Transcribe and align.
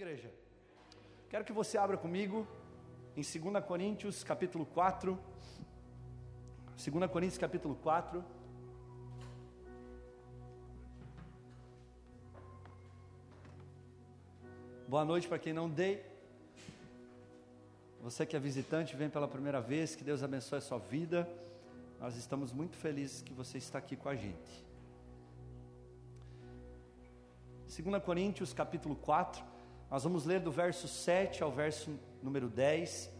igreja? 0.00 0.32
Quero 1.28 1.44
que 1.44 1.52
você 1.52 1.76
abra 1.76 1.94
comigo 1.94 2.46
em 3.14 3.20
2 3.20 3.64
Coríntios, 3.66 4.24
capítulo 4.24 4.64
4. 4.64 5.18
2 6.74 7.10
Coríntios, 7.10 7.36
capítulo 7.36 7.74
4. 7.82 8.24
Boa 14.88 15.04
noite 15.04 15.28
para 15.28 15.38
quem 15.38 15.52
não 15.52 15.68
dei. 15.68 16.02
Você 18.00 18.24
que 18.24 18.34
é 18.34 18.40
visitante, 18.40 18.96
vem 18.96 19.10
pela 19.10 19.28
primeira 19.28 19.60
vez, 19.60 19.94
que 19.94 20.02
Deus 20.02 20.22
abençoe 20.22 20.56
a 20.56 20.62
sua 20.62 20.78
vida. 20.78 21.28
Nós 22.00 22.16
estamos 22.16 22.54
muito 22.54 22.74
felizes 22.74 23.20
que 23.20 23.34
você 23.34 23.58
está 23.58 23.76
aqui 23.76 23.96
com 23.96 24.08
a 24.08 24.16
gente. 24.16 24.64
2 27.68 28.02
Coríntios, 28.02 28.54
capítulo 28.54 28.96
4. 28.96 29.59
Nós 29.90 30.04
vamos 30.04 30.24
ler 30.24 30.38
do 30.38 30.52
verso 30.52 30.86
7 30.86 31.42
ao 31.42 31.50
verso 31.50 31.98
número 32.22 32.48
10. 32.48 33.10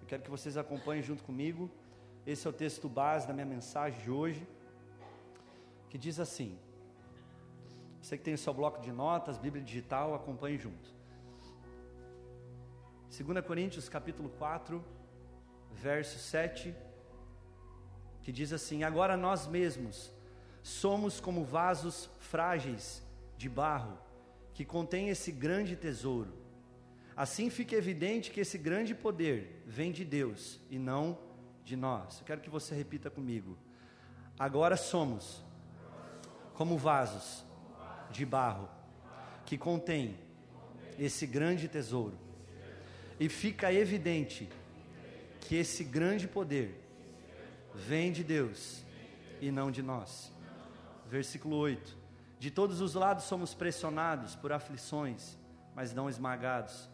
Eu 0.00 0.06
quero 0.06 0.22
que 0.22 0.30
vocês 0.30 0.56
acompanhem 0.56 1.02
junto 1.02 1.24
comigo. 1.24 1.68
Esse 2.24 2.46
é 2.46 2.50
o 2.50 2.52
texto 2.52 2.88
base 2.88 3.26
da 3.26 3.32
minha 3.32 3.44
mensagem 3.44 4.00
de 4.00 4.12
hoje, 4.12 4.46
que 5.88 5.98
diz 5.98 6.20
assim: 6.20 6.56
Você 8.00 8.16
que 8.16 8.22
tem 8.22 8.34
o 8.34 8.38
seu 8.38 8.54
bloco 8.54 8.80
de 8.80 8.92
notas, 8.92 9.38
Bíblia 9.38 9.64
digital, 9.64 10.14
acompanhe 10.14 10.56
junto. 10.56 10.94
2 13.10 13.44
Coríntios 13.44 13.88
capítulo 13.88 14.28
4, 14.38 14.84
verso 15.72 16.16
7, 16.20 16.72
que 18.22 18.30
diz 18.30 18.52
assim: 18.52 18.84
Agora 18.84 19.16
nós 19.16 19.48
mesmos 19.48 20.12
somos 20.62 21.18
como 21.18 21.44
vasos 21.44 22.08
frágeis 22.20 23.02
de 23.36 23.48
barro 23.48 23.98
que 24.60 24.64
contém 24.66 25.08
esse 25.08 25.32
grande 25.32 25.74
tesouro. 25.74 26.34
Assim 27.16 27.48
fica 27.48 27.74
evidente 27.74 28.30
que 28.30 28.40
esse 28.40 28.58
grande 28.58 28.94
poder 28.94 29.62
vem 29.64 29.90
de 29.90 30.04
Deus 30.04 30.60
e 30.68 30.78
não 30.78 31.18
de 31.64 31.74
nós. 31.76 32.18
Eu 32.18 32.26
quero 32.26 32.42
que 32.42 32.50
você 32.50 32.74
repita 32.74 33.08
comigo. 33.08 33.56
Agora 34.38 34.76
somos 34.76 35.42
como 36.52 36.76
vasos 36.76 37.42
de 38.10 38.26
barro 38.26 38.68
que 39.46 39.56
contém 39.56 40.18
esse 40.98 41.26
grande 41.26 41.66
tesouro. 41.66 42.18
E 43.18 43.30
fica 43.30 43.72
evidente 43.72 44.46
que 45.40 45.56
esse 45.56 45.82
grande 45.82 46.28
poder 46.28 46.78
vem 47.74 48.12
de 48.12 48.22
Deus 48.22 48.84
e 49.40 49.50
não 49.50 49.70
de 49.70 49.80
nós. 49.80 50.30
Versículo 51.08 51.56
8. 51.56 51.99
De 52.40 52.50
todos 52.50 52.80
os 52.80 52.94
lados 52.94 53.24
somos 53.24 53.52
pressionados 53.52 54.34
por 54.34 54.50
aflições, 54.50 55.38
mas 55.76 55.92
não 55.92 56.08
esmagados. 56.08 56.88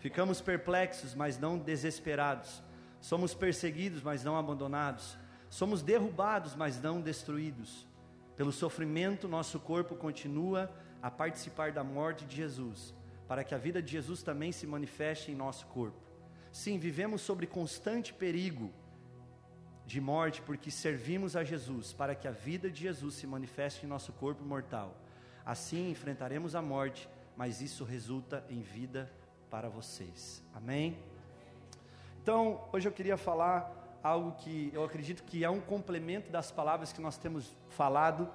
Ficamos 0.00 0.40
perplexos, 0.40 1.14
mas 1.14 1.38
não 1.38 1.56
desesperados. 1.56 2.60
Somos 3.00 3.32
perseguidos, 3.32 4.02
mas 4.02 4.24
não 4.24 4.36
abandonados. 4.36 5.16
Somos 5.48 5.82
derrubados, 5.82 6.56
mas 6.56 6.82
não 6.82 7.00
destruídos. 7.00 7.86
Pelo 8.34 8.50
sofrimento, 8.50 9.28
nosso 9.28 9.60
corpo 9.60 9.94
continua 9.94 10.68
a 11.00 11.12
participar 11.12 11.70
da 11.70 11.84
morte 11.84 12.24
de 12.24 12.34
Jesus, 12.34 12.92
para 13.28 13.44
que 13.44 13.54
a 13.54 13.58
vida 13.58 13.80
de 13.80 13.92
Jesus 13.92 14.20
também 14.20 14.50
se 14.50 14.66
manifeste 14.66 15.30
em 15.30 15.36
nosso 15.36 15.64
corpo. 15.68 16.02
Sim, 16.50 16.76
vivemos 16.76 17.20
sobre 17.20 17.46
constante 17.46 18.12
perigo 18.12 18.72
de 19.88 20.02
morte, 20.02 20.42
porque 20.42 20.70
servimos 20.70 21.34
a 21.34 21.42
Jesus, 21.42 21.94
para 21.94 22.14
que 22.14 22.28
a 22.28 22.30
vida 22.30 22.70
de 22.70 22.82
Jesus 22.82 23.14
se 23.14 23.26
manifeste 23.26 23.86
em 23.86 23.88
nosso 23.88 24.12
corpo 24.12 24.44
mortal. 24.44 24.94
Assim 25.46 25.90
enfrentaremos 25.90 26.54
a 26.54 26.60
morte, 26.60 27.08
mas 27.34 27.62
isso 27.62 27.84
resulta 27.84 28.44
em 28.50 28.60
vida 28.60 29.10
para 29.48 29.70
vocês. 29.70 30.44
Amém? 30.54 30.98
Então, 32.22 32.68
hoje 32.70 32.86
eu 32.86 32.92
queria 32.92 33.16
falar 33.16 33.98
algo 34.02 34.32
que 34.32 34.70
eu 34.74 34.84
acredito 34.84 35.22
que 35.22 35.42
é 35.42 35.48
um 35.48 35.58
complemento 35.58 36.30
das 36.30 36.50
palavras 36.50 36.92
que 36.92 37.00
nós 37.00 37.16
temos 37.16 37.56
falado 37.70 38.30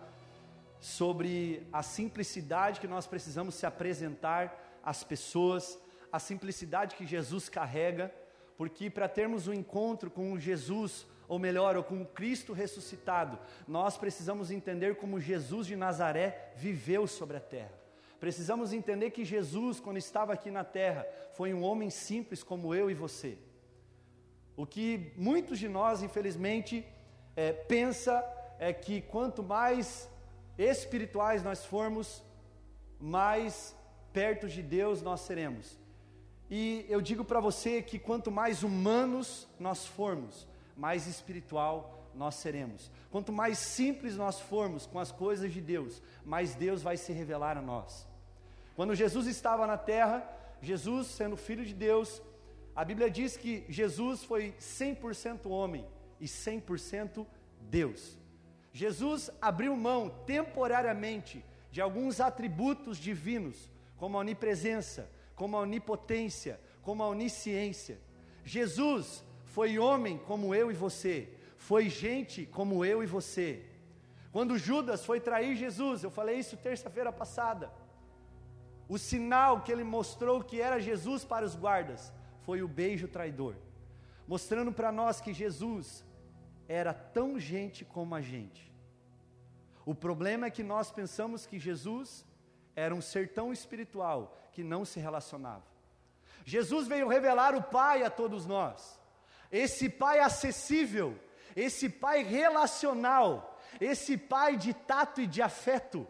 sobre 0.79 1.67
a 1.72 1.83
simplicidade 1.83 2.79
que 2.79 2.88
nós 2.88 3.06
precisamos 3.06 3.53
se 3.53 3.67
apresentar 3.67 4.79
às 4.83 5.03
pessoas, 5.03 5.77
a 6.11 6.17
simplicidade 6.17 6.95
que 6.95 7.06
Jesus 7.06 7.47
carrega, 7.47 8.11
porque 8.57 8.89
para 8.89 9.07
termos 9.07 9.47
um 9.47 9.53
encontro 9.53 10.09
com 10.09 10.39
Jesus 10.39 11.06
ou 11.28 11.39
melhor, 11.39 11.75
ou 11.75 11.84
com 11.84 12.06
Cristo 12.06 12.53
ressuscitado, 12.53 13.39
nós 13.67 13.97
precisamos 13.97 14.51
entender 14.51 14.95
como 14.95 15.19
Jesus 15.19 15.67
de 15.67 15.75
Nazaré 15.75 16.53
viveu 16.56 17.07
sobre 17.07 17.38
a 17.38 17.39
terra. 17.39 17.73
Precisamos 18.19 18.72
entender 18.72 19.11
que 19.11 19.25
Jesus, 19.25 19.79
quando 19.79 19.97
estava 19.97 20.31
aqui 20.31 20.50
na 20.50 20.63
terra, 20.63 21.06
foi 21.33 21.53
um 21.53 21.62
homem 21.63 21.89
simples 21.89 22.41
como 22.41 22.73
eu 22.73 22.89
e 22.89 22.94
você. 22.94 23.38
O 24.56 24.66
que 24.66 25.12
muitos 25.17 25.59
de 25.59 25.67
nós, 25.67 26.01
infelizmente, 26.01 26.85
é, 27.35 27.51
pensa 27.51 28.23
é 28.59 28.72
que 28.72 29.01
quanto 29.01 29.44
mais 29.44 30.09
espirituais 30.57 31.44
nós 31.44 31.66
formos, 31.66 32.23
mais 33.00 33.75
perto 34.13 34.47
de 34.47 34.62
Deus 34.62 35.01
nós 35.01 35.22
seremos. 35.22 35.78
E 36.50 36.85
eu 36.88 37.01
digo 37.01 37.25
para 37.25 37.39
você 37.39 37.81
que 37.81 37.97
quanto 37.97 38.31
mais 38.31 38.63
humanos 38.63 39.47
nós 39.59 39.85
formos, 39.85 40.47
mais 40.75 41.07
espiritual 41.07 42.09
nós 42.16 42.35
seremos. 42.35 42.91
Quanto 43.11 43.31
mais 43.31 43.57
simples 43.57 44.16
nós 44.16 44.39
formos 44.39 44.85
com 44.85 45.00
as 45.00 45.11
coisas 45.11 45.51
de 45.51 45.61
Deus, 45.61 46.01
mais 46.25 46.56
Deus 46.56 46.81
vai 46.81 46.97
se 46.97 47.11
revelar 47.11 47.57
a 47.57 47.61
nós. 47.61 48.07
Quando 48.75 48.95
Jesus 48.95 49.28
estava 49.28 49.67
na 49.67 49.78
terra, 49.78 50.28
Jesus, 50.62 51.07
sendo 51.07 51.38
filho 51.38 51.66
de 51.66 51.73
Deus, 51.73 52.22
a 52.75 52.83
Bíblia 52.83 53.09
diz 53.09 53.38
que 53.38 53.66
Jesus 53.69 54.23
foi 54.23 54.53
100% 54.59 55.47
homem 55.50 55.85
e 56.19 56.25
100% 56.25 57.25
Deus. 57.62 58.17
Jesus 58.72 59.29
abriu 59.41 59.75
mão 59.75 60.09
temporariamente 60.25 61.45
de 61.72 61.81
alguns 61.81 62.19
atributos 62.19 62.97
divinos, 62.97 63.69
como 63.97 64.17
a 64.17 64.22
onipresença, 64.22 65.09
como 65.35 65.56
a 65.56 65.62
onipotência, 65.62 66.59
como 66.81 67.03
a 67.03 67.07
onisciência. 67.07 68.00
Jesus 68.44 69.23
foi 69.53 69.77
homem 69.77 70.17
como 70.17 70.55
eu 70.55 70.71
e 70.71 70.73
você, 70.73 71.29
foi 71.57 71.87
gente 71.87 72.43
como 72.43 72.83
eu 72.83 73.03
e 73.03 73.05
você. 73.05 73.63
Quando 74.31 74.57
Judas 74.57 75.05
foi 75.05 75.19
trair 75.19 75.55
Jesus, 75.55 76.03
eu 76.03 76.09
falei 76.09 76.39
isso 76.39 76.57
terça-feira 76.57 77.11
passada. 77.13 77.71
O 78.89 78.97
sinal 78.97 79.61
que 79.61 79.71
ele 79.71 79.83
mostrou 79.83 80.43
que 80.43 80.59
era 80.59 80.79
Jesus 80.79 81.23
para 81.23 81.45
os 81.45 81.55
guardas 81.55 82.11
foi 82.41 82.63
o 82.63 82.67
beijo 82.67 83.07
traidor, 83.07 83.53
mostrando 84.27 84.71
para 84.71 84.91
nós 84.91 85.21
que 85.21 85.31
Jesus 85.31 86.03
era 86.67 86.91
tão 86.91 87.39
gente 87.39 87.85
como 87.85 88.15
a 88.15 88.21
gente. 88.21 88.73
O 89.85 89.93
problema 89.93 90.47
é 90.47 90.49
que 90.49 90.63
nós 90.63 90.91
pensamos 90.91 91.45
que 91.45 91.59
Jesus 91.59 92.25
era 92.75 92.95
um 92.95 93.01
ser 93.01 93.33
tão 93.33 93.53
espiritual 93.53 94.35
que 94.51 94.63
não 94.63 94.83
se 94.83 94.99
relacionava. 94.99 95.67
Jesus 96.43 96.87
veio 96.87 97.07
revelar 97.07 97.53
o 97.53 97.61
Pai 97.61 98.01
a 98.01 98.09
todos 98.09 98.47
nós 98.47 99.02
esse 99.53 99.87
pai 99.87 100.19
acessível, 100.19 101.15
esse 101.55 101.87
pai 101.87 102.23
relacional, 102.23 103.59
esse 103.79 104.17
pai 104.17 104.57
de 104.57 104.73
tato 104.73 105.21
e 105.21 105.27
de 105.27 105.43
afeto. 105.43 106.07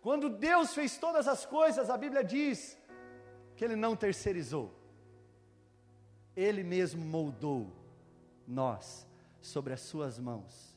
Quando 0.00 0.30
Deus 0.30 0.72
fez 0.72 0.96
todas 0.96 1.28
as 1.28 1.44
coisas, 1.44 1.90
a 1.90 1.98
Bíblia 1.98 2.24
diz 2.24 2.78
que 3.54 3.64
Ele 3.66 3.76
não 3.76 3.94
terceirizou, 3.94 4.74
Ele 6.34 6.64
mesmo 6.64 7.04
moldou 7.04 7.70
nós 8.48 9.06
sobre 9.42 9.74
as 9.74 9.82
Suas 9.82 10.18
mãos, 10.18 10.74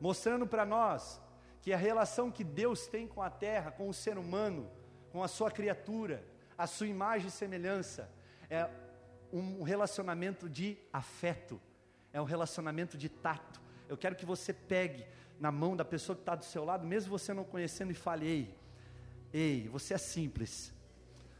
mostrando 0.00 0.46
para 0.46 0.64
nós 0.64 1.20
que 1.60 1.74
a 1.74 1.78
relação 1.78 2.30
que 2.30 2.42
Deus 2.42 2.86
tem 2.86 3.06
com 3.06 3.20
a 3.20 3.28
terra, 3.28 3.70
com 3.70 3.86
o 3.86 3.94
ser 3.94 4.16
humano, 4.16 4.70
com 5.12 5.22
a 5.22 5.28
sua 5.28 5.50
criatura, 5.50 6.24
a 6.56 6.66
sua 6.66 6.86
imagem 6.86 7.28
e 7.28 7.30
semelhança, 7.30 8.10
é 8.48 8.68
um 9.34 9.62
relacionamento 9.64 10.48
de 10.48 10.78
afeto, 10.92 11.60
é 12.12 12.20
um 12.20 12.24
relacionamento 12.24 12.96
de 12.96 13.08
tato. 13.08 13.60
Eu 13.88 13.96
quero 13.96 14.14
que 14.14 14.24
você 14.24 14.52
pegue 14.52 15.04
na 15.40 15.50
mão 15.50 15.76
da 15.76 15.84
pessoa 15.84 16.14
que 16.14 16.22
está 16.22 16.36
do 16.36 16.44
seu 16.44 16.64
lado, 16.64 16.86
mesmo 16.86 17.10
você 17.10 17.34
não 17.34 17.42
conhecendo, 17.42 17.90
e 17.90 17.94
fale: 17.94 18.26
Ei, 18.26 18.54
ei, 19.32 19.68
você 19.68 19.94
é 19.94 19.98
simples, 19.98 20.72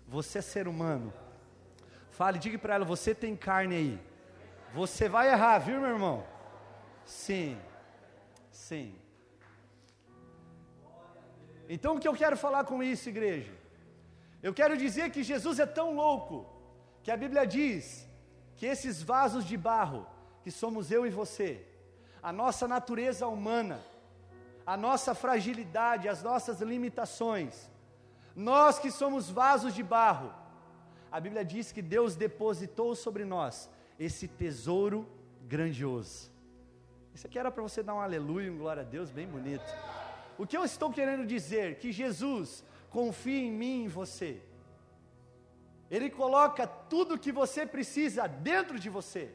você 0.08 0.38
é 0.38 0.42
ser 0.42 0.66
humano. 0.66 1.12
Fale, 2.10 2.38
diga 2.40 2.58
para 2.58 2.74
ela: 2.74 2.84
Você 2.84 3.14
tem 3.14 3.36
carne 3.36 3.74
aí. 3.76 4.00
Você 4.72 5.08
vai 5.08 5.30
errar, 5.30 5.58
viu, 5.58 5.80
meu 5.80 5.90
irmão? 5.90 6.26
Sim, 7.04 7.56
sim. 8.50 8.92
Então 11.68 11.96
o 11.96 12.00
que 12.00 12.08
eu 12.08 12.14
quero 12.14 12.36
falar 12.36 12.64
com 12.64 12.82
isso, 12.82 13.08
igreja? 13.08 13.52
Eu 14.42 14.52
quero 14.52 14.76
dizer 14.76 15.10
que 15.10 15.22
Jesus 15.22 15.60
é 15.60 15.64
tão 15.64 15.94
louco 15.94 16.53
que 17.04 17.10
a 17.12 17.16
Bíblia 17.16 17.46
diz 17.46 18.08
que 18.56 18.66
esses 18.66 19.02
vasos 19.02 19.44
de 19.44 19.56
barro, 19.56 20.06
que 20.42 20.50
somos 20.50 20.90
eu 20.90 21.06
e 21.06 21.10
você, 21.10 21.64
a 22.22 22.32
nossa 22.32 22.66
natureza 22.66 23.28
humana, 23.28 23.80
a 24.66 24.76
nossa 24.76 25.14
fragilidade, 25.14 26.08
as 26.08 26.22
nossas 26.22 26.60
limitações, 26.60 27.68
Nós 28.34 28.80
que 28.80 28.90
somos 28.90 29.30
vasos 29.30 29.72
de 29.74 29.82
barro, 29.82 30.32
a 31.10 31.20
Bíblia 31.20 31.44
diz 31.44 31.70
que 31.70 31.80
Deus 31.80 32.16
depositou 32.16 32.96
sobre 32.96 33.24
nós 33.24 33.70
esse 33.96 34.26
tesouro 34.26 35.06
grandioso. 35.46 36.32
Isso 37.14 37.26
aqui 37.28 37.38
era 37.38 37.50
para 37.52 37.62
você 37.62 37.80
dar 37.80 37.94
um 37.94 38.00
aleluia, 38.00 38.50
um 38.50 38.58
glória 38.58 38.82
a 38.82 38.84
Deus 38.84 39.10
bem 39.10 39.28
bonito. 39.28 39.64
O 40.36 40.44
que 40.44 40.56
eu 40.56 40.64
estou 40.64 40.90
querendo 40.90 41.24
dizer? 41.24 41.78
Que 41.78 41.92
Jesus 41.92 42.64
confia 42.90 43.40
em 43.40 43.52
mim 43.52 43.82
e 43.82 43.84
em 43.84 43.88
você. 43.88 44.42
Ele 45.90 46.10
coloca 46.10 46.66
tudo 46.66 47.18
que 47.18 47.32
você 47.32 47.66
precisa 47.66 48.26
dentro 48.26 48.78
de 48.78 48.88
você. 48.88 49.32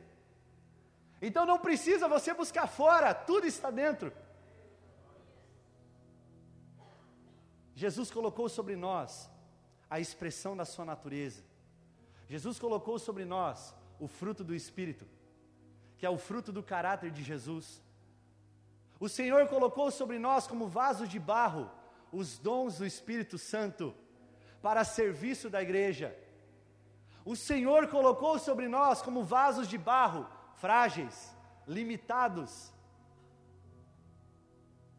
Então 1.21 1.45
não 1.45 1.59
precisa 1.59 2.07
você 2.07 2.33
buscar 2.33 2.67
fora, 2.67 3.13
tudo 3.13 3.45
está 3.45 3.69
dentro. 3.69 4.11
Jesus 7.75 8.11
colocou 8.11 8.49
sobre 8.49 8.75
nós 8.75 9.29
a 9.89 9.99
expressão 9.99 10.55
da 10.55 10.65
sua 10.65 10.85
natureza. 10.85 11.41
Jesus 12.27 12.59
colocou 12.59 12.99
sobre 12.99 13.25
nós 13.25 13.73
o 13.99 14.07
fruto 14.07 14.43
do 14.43 14.53
Espírito, 14.53 15.05
que 15.97 16.05
é 16.05 16.09
o 16.09 16.17
fruto 16.17 16.51
do 16.51 16.61
caráter 16.61 17.09
de 17.09 17.23
Jesus. 17.23 17.81
O 18.99 19.07
Senhor 19.07 19.47
colocou 19.47 19.89
sobre 19.91 20.19
nós, 20.19 20.45
como 20.45 20.67
vasos 20.67 21.07
de 21.07 21.17
barro, 21.17 21.71
os 22.11 22.37
dons 22.37 22.77
do 22.77 22.85
Espírito 22.85 23.37
Santo, 23.37 23.95
para 24.61 24.83
serviço 24.83 25.49
da 25.49 25.61
igreja. 25.61 26.15
O 27.31 27.35
Senhor 27.35 27.87
colocou 27.89 28.39
sobre 28.39 28.67
nós, 28.67 29.03
como 29.03 29.23
vasos 29.23 29.67
de 29.67 29.77
barro, 29.77 30.27
frágeis, 30.55 31.31
limitados, 31.67 32.73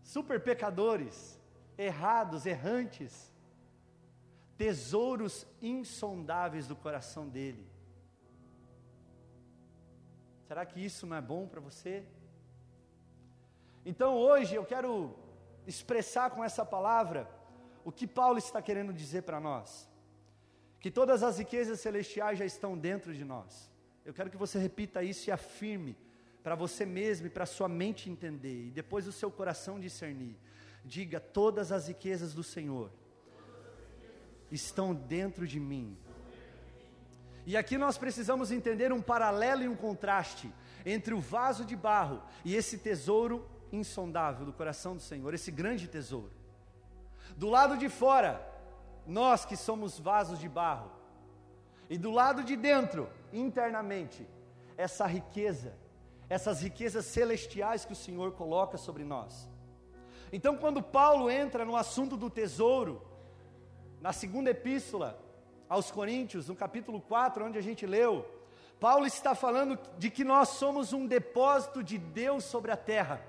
super 0.05 0.41
pecadores, 0.41 1.41
errados, 1.77 2.47
errantes, 2.47 3.35
tesouros 4.57 5.45
insondáveis 5.61 6.69
do 6.69 6.77
coração 6.77 7.29
dele. 7.29 7.69
Será 10.47 10.65
que 10.65 10.79
isso 10.79 11.09
não 11.09 11.17
é 11.17 11.21
bom 11.21 11.49
para 11.49 11.61
você? 11.61 12.07
Então 13.85 14.15
hoje 14.15 14.55
eu 14.55 14.65
quero 14.65 15.19
expressar 15.67 16.31
com 16.31 16.45
essa 16.45 16.65
palavra 16.65 17.29
o 17.85 17.91
que 17.91 18.07
Paulo 18.07 18.39
está 18.39 18.63
querendo 18.63 18.93
dizer 18.93 19.23
para 19.25 19.41
nós. 19.41 19.90
Que 20.81 20.91
todas 20.91 21.23
as 21.23 21.39
riquezas 21.39 21.79
celestiais 21.81 22.39
já 22.39 22.45
estão 22.45 22.77
dentro 22.77 23.15
de 23.15 23.25
nós. 23.25 23.71
Eu 24.05 24.15
quero 24.15 24.31
que 24.31 24.37
você 24.37 24.59
repita 24.59 25.03
isso 25.03 25.29
e 25.29 25.33
afirme 25.33 25.97
para 26.43 26.55
você 26.55 26.87
mesmo 26.87 27.27
e 27.27 27.31
para 27.31 27.45
sua 27.47 27.69
mente 27.69 28.09
entender 28.09 28.67
e 28.69 28.71
depois 28.71 29.07
o 29.07 29.13
seu 29.13 29.31
coração 29.31 29.79
discernir. 29.79 30.37
Diga: 30.85 31.21
todas 31.21 31.71
as 31.71 31.89
riquezas 31.89 32.33
do 32.33 32.43
Senhor 32.43 32.91
estão 34.51 34.95
dentro 34.95 35.47
de 35.47 35.61
mim. 35.61 35.97
E 37.47 37.57
aqui 37.57 37.77
nós 37.79 37.99
precisamos 37.99 38.51
entender 38.51 38.93
um 38.93 39.01
paralelo 39.01 39.63
e 39.63 39.69
um 39.69 39.77
contraste 39.77 40.53
entre 40.85 41.15
o 41.15 41.21
vaso 41.21 41.65
de 41.65 41.77
barro 41.77 42.23
e 42.45 42.55
esse 42.55 42.79
tesouro 42.79 43.49
insondável 43.73 44.45
do 44.45 44.53
coração 44.53 44.95
do 44.97 45.03
Senhor, 45.03 45.33
esse 45.35 45.51
grande 45.51 45.87
tesouro. 45.89 46.33
Do 47.37 47.49
lado 47.49 47.77
de 47.77 47.89
fora, 47.89 48.45
nós 49.11 49.45
que 49.45 49.57
somos 49.57 49.99
vasos 49.99 50.39
de 50.39 50.49
barro, 50.49 50.91
e 51.89 51.99
do 51.99 52.13
lado 52.13 52.45
de 52.45 52.55
dentro, 52.55 53.11
internamente, 53.33 54.25
essa 54.77 55.05
riqueza, 55.05 55.75
essas 56.29 56.63
riquezas 56.63 57.05
celestiais 57.07 57.85
que 57.85 57.93
o 57.93 57.97
Senhor 57.97 58.33
coloca 58.33 58.79
sobre 58.79 59.03
nós. 59.03 59.51
Então, 60.33 60.57
quando 60.57 60.81
Paulo 60.81 61.29
entra 61.29 61.65
no 61.65 61.75
assunto 61.75 62.17
do 62.17 62.31
tesouro, 62.31 63.03
na 64.01 64.13
segunda 64.13 64.51
epístola 64.51 65.19
aos 65.69 65.91
Coríntios, 65.91 66.49
no 66.49 66.55
capítulo 66.55 67.01
4, 67.01 67.45
onde 67.45 67.59
a 67.59 67.63
gente 67.63 67.85
leu, 67.85 68.25
Paulo 68.79 69.07
está 69.07 69.35
falando 69.35 69.77
de 69.99 70.09
que 70.09 70.23
nós 70.23 70.51
somos 70.51 70.93
um 70.93 71.05
depósito 71.05 71.83
de 71.83 71.99
Deus 71.99 72.45
sobre 72.45 72.71
a 72.71 72.77
terra. 72.77 73.21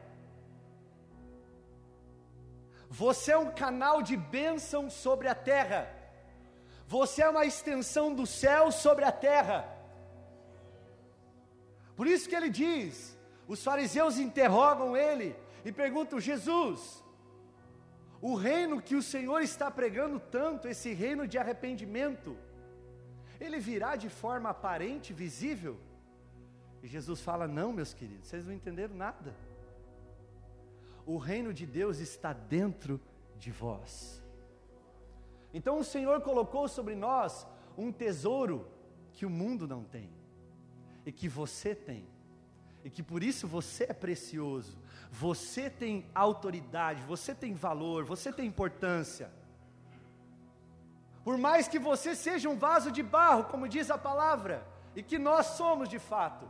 Você 2.92 3.32
é 3.32 3.38
um 3.38 3.50
canal 3.50 4.02
de 4.04 4.18
bênção 4.18 4.90
sobre 4.90 5.30
a 5.30 5.34
terra. 5.34 5.90
Você 6.86 7.22
é 7.22 7.30
uma 7.30 7.46
extensão 7.46 8.14
do 8.14 8.28
céu 8.28 8.70
sobre 8.70 9.06
a 9.06 9.14
terra. 9.14 9.66
Por 11.96 12.06
isso 12.06 12.28
que 12.28 12.36
ele 12.36 12.50
diz: 12.50 13.18
os 13.48 13.64
fariseus 13.64 14.18
interrogam 14.18 14.98
ele, 14.98 15.34
e 15.64 15.72
perguntam: 15.72 16.20
Jesus, 16.20 17.02
o 18.22 18.36
reino 18.36 18.82
que 18.82 18.98
o 18.98 19.02
Senhor 19.02 19.40
está 19.40 19.72
pregando 19.72 20.20
tanto, 20.20 20.68
esse 20.68 20.92
reino 20.92 21.26
de 21.26 21.38
arrependimento, 21.38 22.38
ele 23.40 23.58
virá 23.58 23.96
de 23.96 24.10
forma 24.10 24.50
aparente, 24.50 25.14
visível? 25.14 25.80
E 26.84 26.90
Jesus 26.90 27.22
fala: 27.22 27.48
Não, 27.48 27.72
meus 27.72 27.94
queridos, 27.94 28.28
vocês 28.28 28.46
não 28.46 28.54
entenderam 28.54 28.96
nada. 28.96 29.34
O 31.14 31.18
reino 31.18 31.54
de 31.54 31.66
Deus 31.66 32.00
está 32.00 32.32
dentro 32.32 32.98
de 33.38 33.52
vós. 33.52 34.24
Então 35.54 35.78
o 35.78 35.84
Senhor 35.84 36.22
colocou 36.22 36.70
sobre 36.70 36.96
nós 36.96 37.46
um 37.78 37.92
tesouro 37.92 38.66
que 39.12 39.26
o 39.26 39.30
mundo 39.30 39.68
não 39.68 39.84
tem, 39.84 40.10
e 41.06 41.12
que 41.12 41.28
você 41.28 41.76
tem, 41.76 42.08
e 42.82 42.90
que 42.90 43.04
por 43.04 43.24
isso 43.24 43.46
você 43.46 43.88
é 43.90 43.94
precioso, 43.94 44.78
você 45.12 45.70
tem 45.70 46.06
autoridade, 46.16 47.02
você 47.02 47.36
tem 47.36 47.54
valor, 47.54 48.06
você 48.06 48.32
tem 48.32 48.48
importância. 48.48 49.30
Por 51.26 51.38
mais 51.38 51.68
que 51.68 51.78
você 51.78 52.16
seja 52.16 52.48
um 52.48 52.58
vaso 52.58 52.90
de 52.90 53.04
barro, 53.04 53.44
como 53.52 53.68
diz 53.68 53.92
a 53.92 53.98
palavra, 53.98 54.66
e 54.96 55.04
que 55.04 55.20
nós 55.20 55.46
somos 55.48 55.90
de 55.90 56.00
fato, 56.00 56.48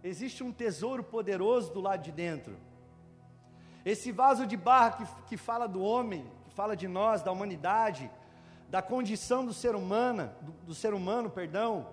existe 0.00 0.44
um 0.44 0.52
tesouro 0.52 1.02
poderoso 1.02 1.72
do 1.72 1.80
lado 1.80 2.04
de 2.04 2.12
dentro. 2.12 2.56
Esse 3.84 4.10
vaso 4.10 4.46
de 4.46 4.56
barro 4.56 4.96
que, 4.96 5.24
que 5.28 5.36
fala 5.36 5.68
do 5.68 5.82
homem, 5.82 6.24
que 6.44 6.54
fala 6.54 6.76
de 6.76 6.88
nós, 6.88 7.22
da 7.22 7.30
humanidade, 7.30 8.10
da 8.70 8.80
condição 8.80 9.44
do 9.44 9.52
ser 9.52 9.74
humano, 9.74 10.32
do, 10.40 10.52
do 10.52 10.74
ser 10.74 10.94
humano, 10.94 11.28
perdão, 11.28 11.88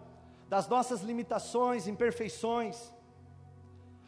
das 0.47 0.67
nossas 0.67 1.01
limitações, 1.01 1.87
imperfeições. 1.87 2.93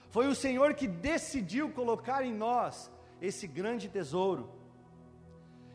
Foi 0.09 0.27
o 0.27 0.35
Senhor 0.35 0.74
que 0.74 0.88
decidiu 0.88 1.71
colocar 1.71 2.24
em 2.24 2.33
nós 2.33 2.91
esse 3.21 3.47
grande 3.47 3.89
tesouro. 3.89 4.50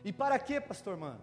E 0.03 0.11
para 0.11 0.39
quê, 0.39 0.59
pastor 0.61 0.97
mano? 0.97 1.19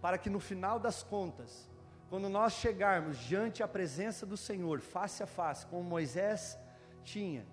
Para 0.00 0.18
que 0.18 0.30
no 0.30 0.40
final 0.40 0.78
das 0.78 1.02
contas, 1.02 1.68
quando 2.08 2.28
nós 2.28 2.54
chegarmos 2.54 3.18
diante 3.18 3.62
a 3.62 3.68
presença 3.68 4.26
do 4.26 4.36
Senhor, 4.36 4.80
face 4.80 5.22
a 5.22 5.26
face, 5.26 5.66
como 5.66 5.82
Moisés 5.82 6.58
tinha, 7.02 7.46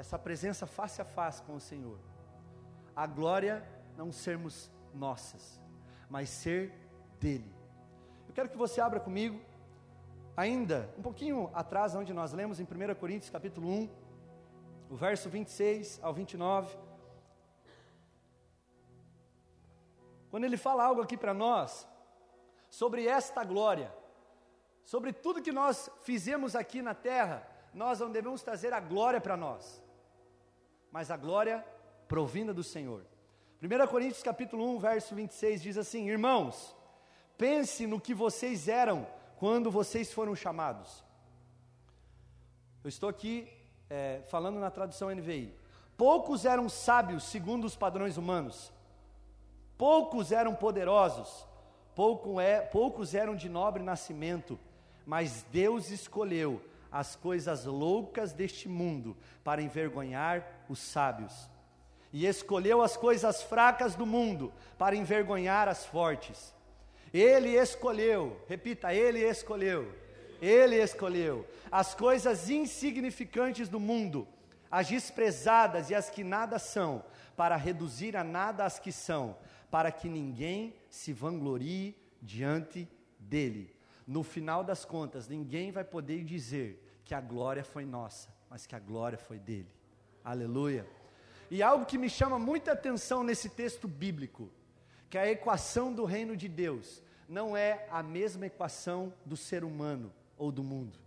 essa 0.00 0.18
presença 0.18 0.66
face 0.66 1.00
a 1.00 1.04
face 1.04 1.42
com 1.42 1.54
o 1.54 1.60
Senhor, 1.60 1.98
a 2.94 3.06
glória 3.06 3.64
não 3.96 4.10
sermos 4.10 4.70
nossas, 4.94 5.60
mas 6.08 6.28
ser 6.28 6.72
dele. 7.20 7.54
Eu 8.26 8.34
quero 8.34 8.48
que 8.48 8.56
você 8.56 8.80
abra 8.80 8.98
comigo 8.98 9.40
Ainda, 10.40 10.88
um 10.96 11.02
pouquinho 11.02 11.50
atrás, 11.52 11.94
onde 11.94 12.14
nós 12.14 12.32
lemos 12.32 12.60
em 12.60 12.64
1 12.64 12.94
Coríntios 12.94 13.30
capítulo 13.30 13.68
1, 13.68 13.90
o 14.88 14.96
verso 14.96 15.28
26 15.28 16.00
ao 16.02 16.14
29. 16.14 16.78
Quando 20.30 20.44
ele 20.44 20.56
fala 20.56 20.84
algo 20.84 21.02
aqui 21.02 21.14
para 21.16 21.34
nós, 21.34 21.86
sobre 22.70 23.06
esta 23.06 23.44
glória, 23.44 23.92
sobre 24.82 25.12
tudo 25.12 25.42
que 25.42 25.52
nós 25.52 25.90
fizemos 26.00 26.56
aqui 26.56 26.80
na 26.80 26.94
terra, 26.94 27.46
nós 27.74 28.00
não 28.00 28.10
devemos 28.10 28.42
trazer 28.42 28.72
a 28.72 28.80
glória 28.80 29.20
para 29.20 29.36
nós, 29.36 29.82
mas 30.90 31.10
a 31.10 31.16
glória 31.16 31.64
provinda 32.08 32.52
do 32.52 32.62
Senhor. 32.62 33.04
1 33.62 33.86
Coríntios 33.88 34.22
capítulo 34.22 34.68
1, 34.76 34.78
verso 34.78 35.14
26 35.14 35.62
diz 35.62 35.76
assim: 35.76 36.08
Irmãos, 36.08 36.74
pense 37.36 37.86
no 37.86 38.00
que 38.00 38.14
vocês 38.14 38.68
eram 38.68 39.06
quando 39.36 39.70
vocês 39.70 40.12
foram 40.12 40.34
chamados. 40.34 41.04
Eu 42.82 42.88
estou 42.88 43.08
aqui 43.08 43.46
é, 43.88 44.22
falando 44.28 44.58
na 44.58 44.70
tradução 44.70 45.14
NVI. 45.14 45.54
Poucos 45.96 46.46
eram 46.46 46.68
sábios 46.68 47.24
segundo 47.24 47.66
os 47.66 47.76
padrões 47.76 48.16
humanos, 48.16 48.72
poucos 49.76 50.32
eram 50.32 50.54
poderosos, 50.54 51.46
pouco 51.94 52.40
é, 52.40 52.60
poucos 52.60 53.14
eram 53.14 53.36
de 53.36 53.50
nobre 53.50 53.82
nascimento, 53.82 54.58
mas 55.04 55.44
Deus 55.52 55.90
escolheu 55.90 56.62
as 56.90 57.14
coisas 57.14 57.66
loucas 57.66 58.32
deste 58.32 58.68
mundo 58.68 59.16
para 59.44 59.62
envergonhar 59.62 60.59
os 60.70 60.78
sábios, 60.78 61.50
e 62.12 62.26
escolheu 62.26 62.80
as 62.80 62.96
coisas 62.96 63.42
fracas 63.42 63.94
do 63.94 64.06
mundo 64.06 64.52
para 64.78 64.96
envergonhar 64.96 65.68
as 65.68 65.84
fortes. 65.84 66.54
Ele 67.12 67.50
escolheu, 67.50 68.40
repita, 68.48 68.94
ele 68.94 69.18
escolheu, 69.18 69.92
ele 70.40 70.76
escolheu 70.76 71.46
as 71.70 71.94
coisas 71.94 72.48
insignificantes 72.48 73.68
do 73.68 73.80
mundo, 73.80 74.26
as 74.70 74.88
desprezadas 74.88 75.90
e 75.90 75.94
as 75.94 76.08
que 76.08 76.22
nada 76.22 76.58
são, 76.58 77.04
para 77.36 77.56
reduzir 77.56 78.16
a 78.16 78.22
nada 78.22 78.64
as 78.64 78.78
que 78.78 78.92
são, 78.92 79.36
para 79.70 79.90
que 79.90 80.08
ninguém 80.08 80.74
se 80.88 81.12
vanglorie 81.12 81.96
diante 82.22 82.88
dele. 83.18 83.74
No 84.06 84.22
final 84.22 84.62
das 84.62 84.84
contas, 84.84 85.28
ninguém 85.28 85.72
vai 85.72 85.84
poder 85.84 86.24
dizer 86.24 87.00
que 87.04 87.14
a 87.14 87.20
glória 87.20 87.64
foi 87.64 87.84
nossa, 87.84 88.28
mas 88.48 88.66
que 88.66 88.76
a 88.76 88.78
glória 88.78 89.18
foi 89.18 89.38
dele. 89.38 89.79
Aleluia. 90.24 90.86
E 91.50 91.62
algo 91.62 91.84
que 91.86 91.98
me 91.98 92.08
chama 92.08 92.38
muita 92.38 92.72
atenção 92.72 93.24
nesse 93.24 93.48
texto 93.48 93.88
bíblico, 93.88 94.50
que 95.08 95.18
a 95.18 95.28
equação 95.28 95.92
do 95.92 96.04
reino 96.04 96.36
de 96.36 96.48
Deus 96.48 97.02
não 97.28 97.56
é 97.56 97.86
a 97.90 98.02
mesma 98.02 98.46
equação 98.46 99.12
do 99.24 99.36
ser 99.36 99.64
humano 99.64 100.12
ou 100.36 100.52
do 100.52 100.62
mundo. 100.62 100.98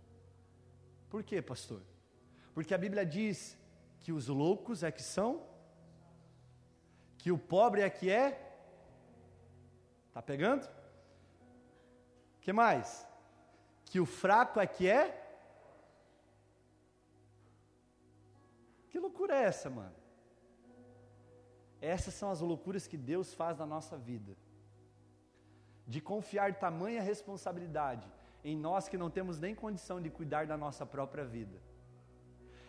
Por 1.08 1.22
quê, 1.22 1.40
pastor? 1.40 1.80
Porque 2.54 2.74
a 2.74 2.78
Bíblia 2.78 3.04
diz 3.04 3.56
que 4.00 4.12
os 4.12 4.28
loucos 4.28 4.82
é 4.82 4.90
que 4.90 5.02
são, 5.02 5.42
que 7.18 7.32
o 7.32 7.38
pobre 7.38 7.80
é 7.80 7.88
que 7.88 8.10
é. 8.10 8.56
Tá 10.12 10.20
pegando? 10.20 10.68
Que 12.40 12.52
mais? 12.52 13.06
Que 13.86 13.98
o 13.98 14.04
fraco 14.04 14.60
é 14.60 14.66
que 14.66 14.88
é. 14.88 15.23
Que 18.94 19.00
loucura 19.00 19.34
é 19.34 19.42
essa, 19.42 19.68
mano? 19.68 19.96
Essas 21.80 22.14
são 22.14 22.30
as 22.30 22.40
loucuras 22.40 22.86
que 22.86 22.96
Deus 22.96 23.34
faz 23.34 23.58
na 23.58 23.66
nossa 23.66 23.96
vida. 23.96 24.36
De 25.84 26.00
confiar 26.00 26.54
tamanha 26.60 27.02
responsabilidade 27.02 28.06
em 28.44 28.56
nós 28.56 28.88
que 28.88 28.96
não 28.96 29.10
temos 29.10 29.40
nem 29.40 29.52
condição 29.52 30.00
de 30.00 30.10
cuidar 30.10 30.46
da 30.46 30.56
nossa 30.56 30.86
própria 30.86 31.24
vida. 31.24 31.60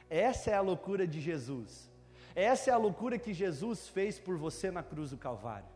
Essa 0.10 0.50
é 0.50 0.56
a 0.56 0.62
loucura 0.62 1.06
de 1.06 1.22
Jesus. 1.22 1.92
Essa 2.34 2.72
é 2.72 2.74
a 2.74 2.78
loucura 2.78 3.20
que 3.20 3.32
Jesus 3.32 3.88
fez 3.88 4.20
por 4.20 4.36
você 4.36 4.72
na 4.72 4.82
cruz 4.82 5.12
do 5.12 5.18
Calvário. 5.18 5.70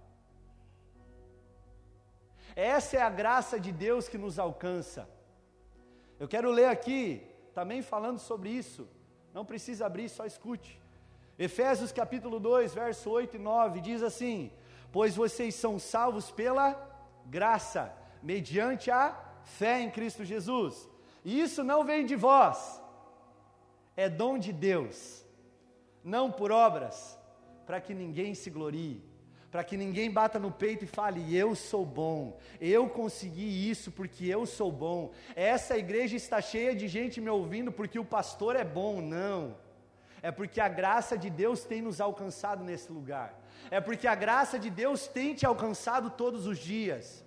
Essa 2.55 2.97
é 2.97 3.01
a 3.03 3.11
graça 3.11 3.59
de 3.59 3.71
Deus 3.71 4.09
que 4.09 4.17
nos 4.17 4.39
alcança. 4.39 5.07
Eu 6.19 6.27
quero 6.27 6.49
ler 6.49 6.69
aqui, 6.69 7.21
também 7.53 7.83
falando 7.83 8.17
sobre 8.17 8.49
isso. 8.49 8.89
Não 9.33 9.45
precisa 9.45 9.85
abrir, 9.85 10.09
só 10.09 10.25
escute. 10.25 10.79
Efésios 11.37 11.91
capítulo 11.91 12.39
2, 12.39 12.73
verso 12.73 13.09
8 13.09 13.35
e 13.35 13.39
9 13.39 13.81
diz 13.81 14.03
assim: 14.03 14.51
Pois 14.91 15.15
vocês 15.15 15.55
são 15.55 15.79
salvos 15.79 16.29
pela 16.31 16.77
graça, 17.25 17.93
mediante 18.21 18.91
a 18.91 19.17
fé 19.43 19.81
em 19.81 19.89
Cristo 19.89 20.25
Jesus. 20.25 20.89
E 21.23 21.39
isso 21.39 21.63
não 21.63 21.83
vem 21.83 22.05
de 22.05 22.15
vós, 22.15 22.81
é 23.95 24.09
dom 24.09 24.37
de 24.37 24.51
Deus, 24.51 25.25
não 26.03 26.31
por 26.31 26.51
obras, 26.51 27.17
para 27.65 27.79
que 27.79 27.93
ninguém 27.93 28.33
se 28.33 28.49
glorie, 28.49 29.03
para 29.51 29.63
que 29.63 29.75
ninguém 29.75 30.11
bata 30.11 30.37
no 30.37 30.51
peito 30.51 30.85
e 30.85 30.87
fale: 30.87 31.35
Eu 31.35 31.55
sou 31.55 31.85
bom, 31.85 32.37
eu 32.61 32.87
consegui 32.89 33.69
isso 33.69 33.91
porque 33.91 34.25
eu 34.25 34.45
sou 34.45 34.71
bom. 34.71 35.11
Essa 35.35 35.77
igreja 35.77 36.15
está 36.15 36.39
cheia 36.41 36.75
de 36.75 36.87
gente 36.87 37.19
me 37.19 37.29
ouvindo 37.29 37.71
porque 37.71 37.99
o 37.99 38.05
pastor 38.05 38.55
é 38.55 38.63
bom. 38.63 39.01
Não, 39.01 39.55
é 40.21 40.31
porque 40.31 40.61
a 40.61 40.67
graça 40.67 41.17
de 41.17 41.29
Deus 41.29 41.63
tem 41.63 41.81
nos 41.81 41.99
alcançado 41.99 42.63
nesse 42.63 42.91
lugar, 42.91 43.33
é 43.71 43.81
porque 43.81 44.07
a 44.07 44.15
graça 44.15 44.59
de 44.59 44.69
Deus 44.69 45.07
tem 45.07 45.33
te 45.33 45.45
alcançado 45.45 46.11
todos 46.11 46.45
os 46.45 46.59
dias. 46.59 47.25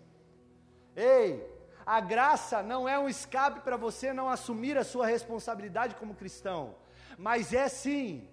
Ei, 0.94 1.44
a 1.84 2.00
graça 2.00 2.62
não 2.62 2.88
é 2.88 2.98
um 2.98 3.08
escape 3.08 3.60
para 3.60 3.76
você 3.76 4.12
não 4.12 4.28
assumir 4.28 4.76
a 4.78 4.84
sua 4.84 5.06
responsabilidade 5.06 5.96
como 5.96 6.14
cristão, 6.14 6.76
mas 7.18 7.52
é 7.52 7.68
sim 7.68 8.28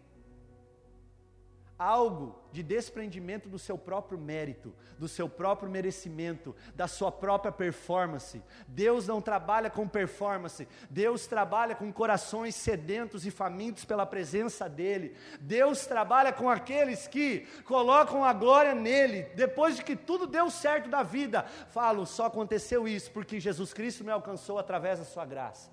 algo 1.79 2.38
de 2.51 2.62
desprendimento 2.62 3.48
do 3.48 3.57
seu 3.57 3.77
próprio 3.77 4.19
mérito, 4.19 4.75
do 4.98 5.07
seu 5.07 5.29
próprio 5.29 5.71
merecimento, 5.71 6.53
da 6.75 6.89
sua 6.89 7.09
própria 7.09 7.53
performance. 7.53 8.43
Deus 8.67 9.07
não 9.07 9.21
trabalha 9.21 9.69
com 9.69 9.88
performance, 9.88 10.67
Deus 10.89 11.25
trabalha 11.25 11.74
com 11.74 11.91
corações 11.93 12.53
sedentos 12.53 13.25
e 13.25 13.31
famintos 13.31 13.86
pela 13.86 14.05
presença 14.05 14.67
dEle. 14.67 15.15
Deus 15.39 15.86
trabalha 15.86 16.33
com 16.33 16.50
aqueles 16.50 17.07
que 17.07 17.48
colocam 17.63 18.25
a 18.25 18.33
glória 18.33 18.75
nele, 18.75 19.24
depois 19.36 19.77
de 19.77 19.83
que 19.83 19.95
tudo 19.95 20.27
deu 20.27 20.50
certo 20.51 20.89
da 20.89 21.01
vida. 21.01 21.43
Falo, 21.69 22.05
só 22.05 22.25
aconteceu 22.25 22.89
isso 22.89 23.09
porque 23.12 23.39
Jesus 23.39 23.74
Cristo 23.74 24.03
me 24.03 24.12
alcançou 24.12 24.59
através 24.59 25.00
da 25.00 25.05
sua 25.05 25.25
graça. 25.25 25.71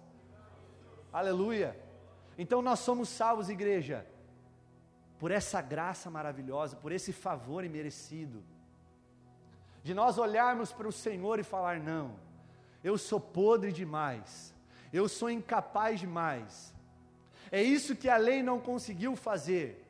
Aleluia. 1.12 1.76
Então 2.38 2.62
nós 2.62 2.78
somos 2.78 3.08
salvos, 3.08 3.48
igreja 3.48 4.06
por 5.18 5.30
essa 5.30 5.60
graça 5.60 6.10
maravilhosa, 6.10 6.76
por 6.76 6.92
esse 6.92 7.12
favor 7.12 7.64
imerecido, 7.64 8.42
de 9.82 9.94
nós 9.94 10.18
olharmos 10.18 10.72
para 10.72 10.88
o 10.88 10.92
Senhor 10.92 11.38
e 11.38 11.44
falar: 11.44 11.78
não, 11.78 12.16
eu 12.82 12.98
sou 12.98 13.20
podre 13.20 13.72
demais, 13.72 14.54
eu 14.92 15.08
sou 15.08 15.30
incapaz 15.30 16.00
demais. 16.00 16.74
É 17.50 17.62
isso 17.62 17.94
que 17.94 18.08
a 18.08 18.16
lei 18.16 18.42
não 18.42 18.58
conseguiu 18.60 19.14
fazer 19.14 19.86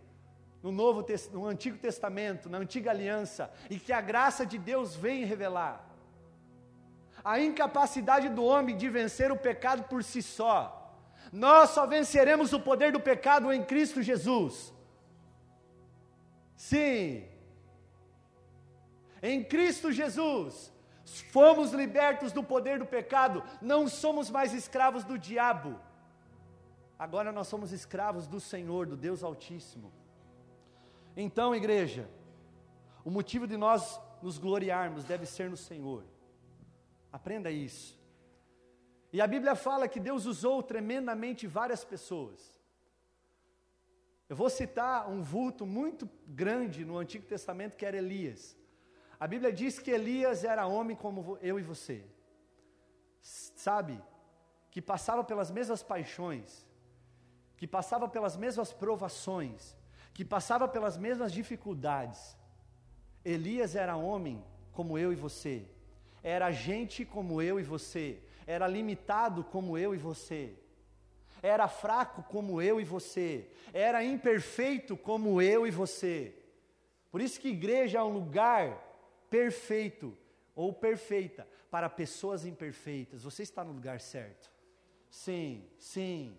no 0.62 0.72
Novo 0.72 1.06
no 1.32 1.46
Antigo 1.46 1.78
Testamento, 1.78 2.50
na 2.50 2.58
Antiga 2.58 2.90
Aliança, 2.90 3.50
e 3.70 3.78
que 3.78 3.92
a 3.92 4.00
graça 4.00 4.44
de 4.44 4.58
Deus 4.58 4.96
vem 4.96 5.24
revelar. 5.24 5.84
A 7.24 7.40
incapacidade 7.40 8.28
do 8.28 8.44
homem 8.44 8.76
de 8.76 8.88
vencer 8.88 9.30
o 9.32 9.36
pecado 9.36 9.84
por 9.84 10.02
si 10.02 10.22
só. 10.22 10.94
Nós 11.32 11.70
só 11.70 11.86
venceremos 11.86 12.52
o 12.52 12.60
poder 12.60 12.92
do 12.92 13.00
pecado 13.00 13.52
em 13.52 13.64
Cristo 13.64 14.02
Jesus. 14.02 14.72
Sim. 16.56 17.28
Em 19.22 19.42
Cristo 19.44 19.92
Jesus, 19.92 20.72
fomos 21.30 21.72
libertos 21.72 22.32
do 22.32 22.42
poder 22.42 22.78
do 22.78 22.86
pecado, 22.86 23.42
não 23.60 23.88
somos 23.88 24.30
mais 24.30 24.52
escravos 24.52 25.04
do 25.04 25.18
diabo. 25.18 25.78
Agora 26.98 27.30
nós 27.30 27.46
somos 27.46 27.72
escravos 27.72 28.26
do 28.26 28.40
Senhor, 28.40 28.86
do 28.86 28.96
Deus 28.96 29.22
Altíssimo. 29.22 29.92
Então, 31.16 31.54
igreja, 31.54 32.08
o 33.04 33.10
motivo 33.10 33.46
de 33.46 33.56
nós 33.56 34.00
nos 34.22 34.38
gloriarmos 34.38 35.04
deve 35.04 35.26
ser 35.26 35.50
no 35.50 35.56
Senhor. 35.56 36.04
Aprenda 37.12 37.50
isso. 37.50 37.98
E 39.12 39.20
a 39.20 39.26
Bíblia 39.26 39.54
fala 39.54 39.88
que 39.88 40.00
Deus 40.00 40.26
usou 40.26 40.62
tremendamente 40.62 41.46
várias 41.46 41.84
pessoas. 41.84 42.54
Eu 44.28 44.34
vou 44.34 44.50
citar 44.50 45.08
um 45.08 45.22
vulto 45.22 45.64
muito 45.64 46.08
grande 46.26 46.84
no 46.84 46.98
Antigo 46.98 47.24
Testamento 47.26 47.76
que 47.76 47.86
era 47.86 47.96
Elias. 47.96 48.56
A 49.20 49.26
Bíblia 49.26 49.52
diz 49.52 49.78
que 49.78 49.90
Elias 49.90 50.42
era 50.42 50.66
homem 50.66 50.96
como 50.96 51.38
eu 51.40 51.58
e 51.60 51.62
você. 51.62 52.04
Sabe? 53.22 54.02
Que 54.70 54.82
passava 54.82 55.22
pelas 55.22 55.50
mesmas 55.50 55.82
paixões, 55.82 56.66
que 57.56 57.66
passava 57.66 58.08
pelas 58.08 58.36
mesmas 58.36 58.72
provações, 58.72 59.76
que 60.12 60.24
passava 60.24 60.66
pelas 60.66 60.98
mesmas 60.98 61.32
dificuldades. 61.32 62.36
Elias 63.24 63.76
era 63.76 63.96
homem 63.96 64.44
como 64.72 64.98
eu 64.98 65.12
e 65.12 65.16
você. 65.16 65.64
Era 66.22 66.50
gente 66.50 67.04
como 67.04 67.40
eu 67.40 67.60
e 67.60 67.62
você. 67.62 68.20
Era 68.44 68.66
limitado 68.66 69.44
como 69.44 69.78
eu 69.78 69.94
e 69.94 69.98
você 69.98 70.58
era 71.46 71.68
fraco 71.68 72.22
como 72.24 72.60
eu 72.60 72.80
e 72.80 72.84
você, 72.84 73.48
era 73.72 74.04
imperfeito 74.04 74.96
como 74.96 75.40
eu 75.40 75.66
e 75.66 75.70
você. 75.70 76.34
Por 77.10 77.20
isso 77.20 77.40
que 77.40 77.48
igreja 77.48 77.98
é 77.98 78.02
um 78.02 78.12
lugar 78.12 78.82
perfeito 79.30 80.16
ou 80.54 80.72
perfeita 80.72 81.46
para 81.70 81.88
pessoas 81.88 82.44
imperfeitas. 82.44 83.22
Você 83.22 83.42
está 83.42 83.62
no 83.62 83.72
lugar 83.72 84.00
certo. 84.00 84.50
Sim, 85.08 85.64
sim, 85.78 86.36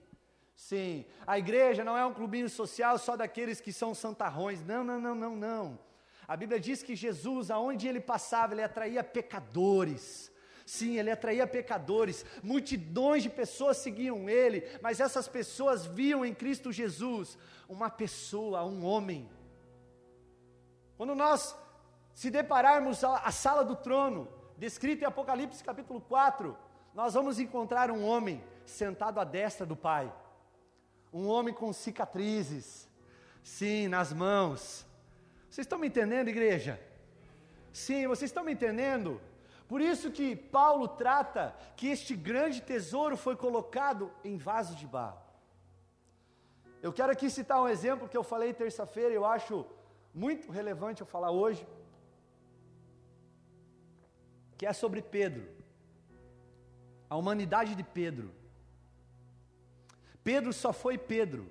sim. 0.55 1.05
A 1.25 1.39
igreja 1.39 1.83
não 1.83 1.97
é 1.97 2.05
um 2.05 2.13
clubinho 2.13 2.49
social 2.49 2.97
só 2.97 3.15
daqueles 3.15 3.61
que 3.61 3.71
são 3.71 3.95
santarrões. 3.95 4.63
Não, 4.63 4.83
não, 4.83 4.99
não, 4.99 5.15
não, 5.15 5.35
não. 5.35 5.79
A 6.27 6.35
Bíblia 6.35 6.59
diz 6.59 6.83
que 6.83 6.95
Jesus, 6.95 7.49
aonde 7.49 7.87
ele 7.87 8.01
passava, 8.01 8.53
ele 8.53 8.61
atraía 8.61 9.03
pecadores 9.03 10.31
Sim, 10.67 10.97
ele 10.97 11.09
atraía 11.09 11.47
pecadores, 11.47 12.25
multidões 12.43 13.23
de 13.23 13.29
pessoas 13.29 13.77
seguiam 13.77 14.29
ele, 14.29 14.67
mas 14.81 14.99
essas 14.99 15.25
pessoas 15.25 15.85
viam 15.85 16.25
em 16.25 16.33
Cristo 16.33 16.73
Jesus 16.73 17.37
uma 17.69 17.89
pessoa, 17.89 18.65
um 18.65 18.83
homem. 18.83 19.29
Quando 20.97 21.15
nós 21.15 21.55
se 22.13 22.29
depararmos 22.29 23.01
a 23.01 23.31
sala 23.31 23.63
do 23.63 23.77
trono, 23.77 24.27
descrita 24.57 25.05
em 25.05 25.07
Apocalipse 25.07 25.63
capítulo 25.63 26.01
4, 26.01 26.57
nós 26.93 27.13
vamos 27.13 27.39
encontrar 27.39 27.89
um 27.89 28.03
homem 28.03 28.43
sentado 28.65 29.21
à 29.21 29.23
destra 29.23 29.65
do 29.65 29.77
Pai, 29.77 30.13
um 31.13 31.27
homem 31.27 31.53
com 31.53 31.71
cicatrizes, 31.71 32.89
sim, 33.41 33.87
nas 33.87 34.11
mãos. 34.11 34.85
Vocês 35.49 35.63
estão 35.63 35.79
me 35.79 35.87
entendendo, 35.87 36.27
igreja? 36.27 36.77
Sim, 37.71 38.05
vocês 38.05 38.29
estão 38.29 38.43
me 38.43 38.51
entendendo? 38.51 39.21
Por 39.67 39.81
isso 39.81 40.11
que 40.11 40.35
Paulo 40.35 40.87
trata 40.87 41.55
que 41.75 41.87
este 41.87 42.15
grande 42.15 42.61
tesouro 42.61 43.17
foi 43.17 43.35
colocado 43.35 44.11
em 44.23 44.37
vaso 44.37 44.75
de 44.75 44.87
barro. 44.87 45.21
Eu 46.81 46.93
quero 46.93 47.11
aqui 47.11 47.29
citar 47.29 47.61
um 47.61 47.67
exemplo 47.67 48.07
que 48.07 48.15
eu 48.15 48.23
falei 48.23 48.53
terça-feira, 48.53 49.13
eu 49.13 49.25
acho 49.25 49.65
muito 50.13 50.51
relevante 50.51 51.01
eu 51.01 51.07
falar 51.07 51.31
hoje. 51.31 51.67
que 54.57 54.65
é 54.65 54.73
sobre 54.73 55.01
Pedro, 55.01 55.47
a 57.09 57.15
humanidade 57.15 57.75
de 57.75 57.83
Pedro. 57.83 58.31
Pedro 60.23 60.51
só 60.51 60.73
foi 60.73 60.97
Pedro, 60.97 61.47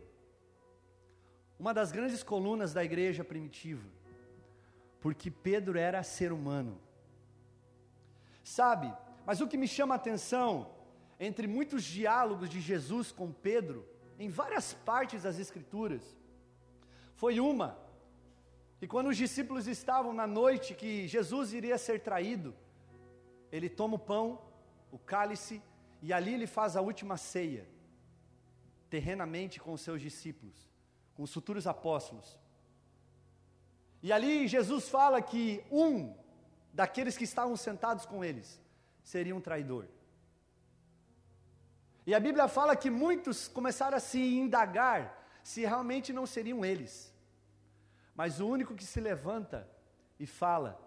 uma 1.59 1.73
das 1.73 1.93
grandes 1.93 2.23
colunas 2.23 2.75
da 2.75 2.85
igreja 2.85 3.25
primitiva, 3.25 3.89
porque 5.01 5.31
Pedro 5.31 5.79
era 5.79 6.03
ser 6.03 6.33
humano. 6.33 6.79
Sabe, 8.47 8.95
mas 9.27 9.41
o 9.41 9.49
que 9.49 9.57
me 9.57 9.67
chama 9.67 9.97
a 9.97 9.97
atenção, 9.97 10.71
entre 11.19 11.49
muitos 11.49 11.83
diálogos 11.83 12.49
de 12.49 12.61
Jesus 12.61 13.11
com 13.11 13.33
Pedro, 13.33 13.85
em 14.21 14.29
várias 14.29 14.73
partes 14.73 15.25
das 15.25 15.41
Escrituras, 15.41 16.17
foi 17.17 17.41
uma, 17.41 17.77
que 18.79 18.87
quando 18.87 19.09
os 19.09 19.17
discípulos 19.17 19.67
estavam 19.67 20.13
na 20.13 20.29
noite 20.29 20.77
que 20.77 21.09
Jesus 21.09 21.53
iria 21.53 21.77
ser 21.77 22.03
traído, 22.03 22.55
ele 23.51 23.69
toma 23.69 23.97
o 23.97 23.99
pão, 23.99 24.41
o 24.93 24.99
cálice, 24.99 25.61
e 26.01 26.13
ali 26.13 26.33
ele 26.35 26.47
faz 26.47 26.77
a 26.77 26.81
última 26.81 27.17
ceia, 27.17 27.67
terrenamente 28.89 29.59
com 29.59 29.73
os 29.73 29.81
seus 29.81 30.01
discípulos, 30.01 30.71
com 31.17 31.25
os 31.25 31.35
futuros 31.35 31.67
apóstolos. 31.67 32.39
E 34.01 34.13
ali 34.13 34.47
Jesus 34.47 34.89
fala 34.89 35.21
que 35.21 35.65
um 35.69 36.15
daqueles 36.77 37.17
que 37.17 37.25
estavam 37.25 37.57
sentados 37.57 38.05
com 38.05 38.23
eles 38.23 38.61
seria 39.03 39.35
um 39.35 39.41
traidor. 39.41 39.87
E 42.07 42.15
a 42.15 42.21
Bíblia 42.21 42.47
fala 42.47 42.77
que 42.77 42.91
muitos 42.91 43.49
começaram 43.49 43.97
a 43.97 44.01
se 44.01 44.21
indagar 44.21 45.01
se 45.43 45.63
realmente 45.63 46.13
não 46.13 46.27
seriam 46.27 46.63
eles. 46.65 46.95
Mas 48.15 48.41
o 48.41 48.47
único 48.47 48.75
que 48.75 48.85
se 48.85 49.01
levanta 49.01 49.67
e 50.21 50.27
fala: 50.27 50.79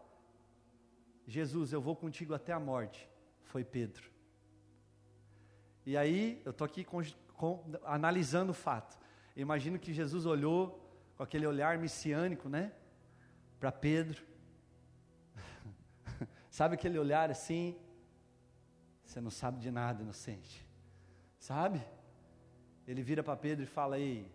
Jesus, 1.27 1.73
eu 1.73 1.81
vou 1.81 1.95
contigo 1.95 2.35
até 2.35 2.53
a 2.53 2.59
morte, 2.59 3.09
foi 3.45 3.63
Pedro. 3.63 4.07
E 5.85 5.97
aí, 5.97 6.39
eu 6.45 6.51
estou 6.51 6.65
aqui 6.65 6.83
com, 6.83 7.01
com, 7.33 7.63
analisando 7.83 8.51
o 8.51 8.61
fato. 8.67 8.95
Imagino 9.35 9.79
que 9.79 9.91
Jesus 9.91 10.27
olhou 10.27 10.87
com 11.17 11.23
aquele 11.23 11.47
olhar 11.47 11.79
messiânico, 11.79 12.47
né? 12.47 12.71
Para 13.59 13.71
Pedro. 13.71 14.29
Sabe 16.59 16.75
aquele 16.75 16.99
olhar 16.99 17.31
assim? 17.31 17.73
Você 19.05 19.21
não 19.21 19.31
sabe 19.31 19.61
de 19.61 19.71
nada, 19.71 20.03
inocente. 20.03 20.67
Sabe? 21.39 21.81
Ele 22.85 23.01
vira 23.01 23.23
para 23.23 23.37
Pedro 23.37 23.63
e 23.63 23.73
fala: 23.77 23.97
Ei, 23.97 24.29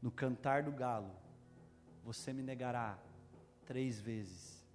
no 0.00 0.10
cantar 0.10 0.62
do 0.62 0.72
galo, 0.72 1.14
você 2.02 2.32
me 2.32 2.42
negará 2.42 2.98
três 3.66 4.00
vezes. 4.00 4.66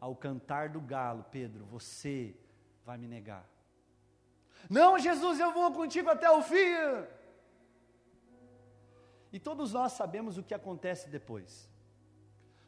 Ao 0.00 0.14
cantar 0.14 0.68
do 0.68 0.80
galo, 0.80 1.24
Pedro, 1.28 1.64
você 1.64 2.36
vai 2.84 2.96
me 2.96 3.08
negar. 3.08 3.44
Não, 4.70 4.96
Jesus, 4.96 5.40
eu 5.40 5.52
vou 5.52 5.72
contigo 5.72 6.08
até 6.08 6.30
o 6.30 6.40
fim. 6.40 6.72
E 9.32 9.40
todos 9.40 9.72
nós 9.72 9.90
sabemos 9.94 10.38
o 10.38 10.42
que 10.44 10.54
acontece 10.54 11.08
depois. 11.08 11.68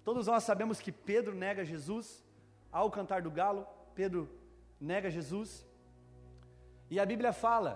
Todos 0.06 0.28
nós 0.28 0.44
sabemos 0.44 0.80
que 0.80 0.92
Pedro 0.92 1.34
nega 1.34 1.64
Jesus 1.64 2.24
ao 2.70 2.88
cantar 2.96 3.22
do 3.22 3.30
galo, 3.38 3.66
Pedro 3.92 4.28
nega 4.80 5.10
Jesus. 5.10 5.66
E 6.88 7.00
a 7.00 7.04
Bíblia 7.04 7.32
fala 7.32 7.72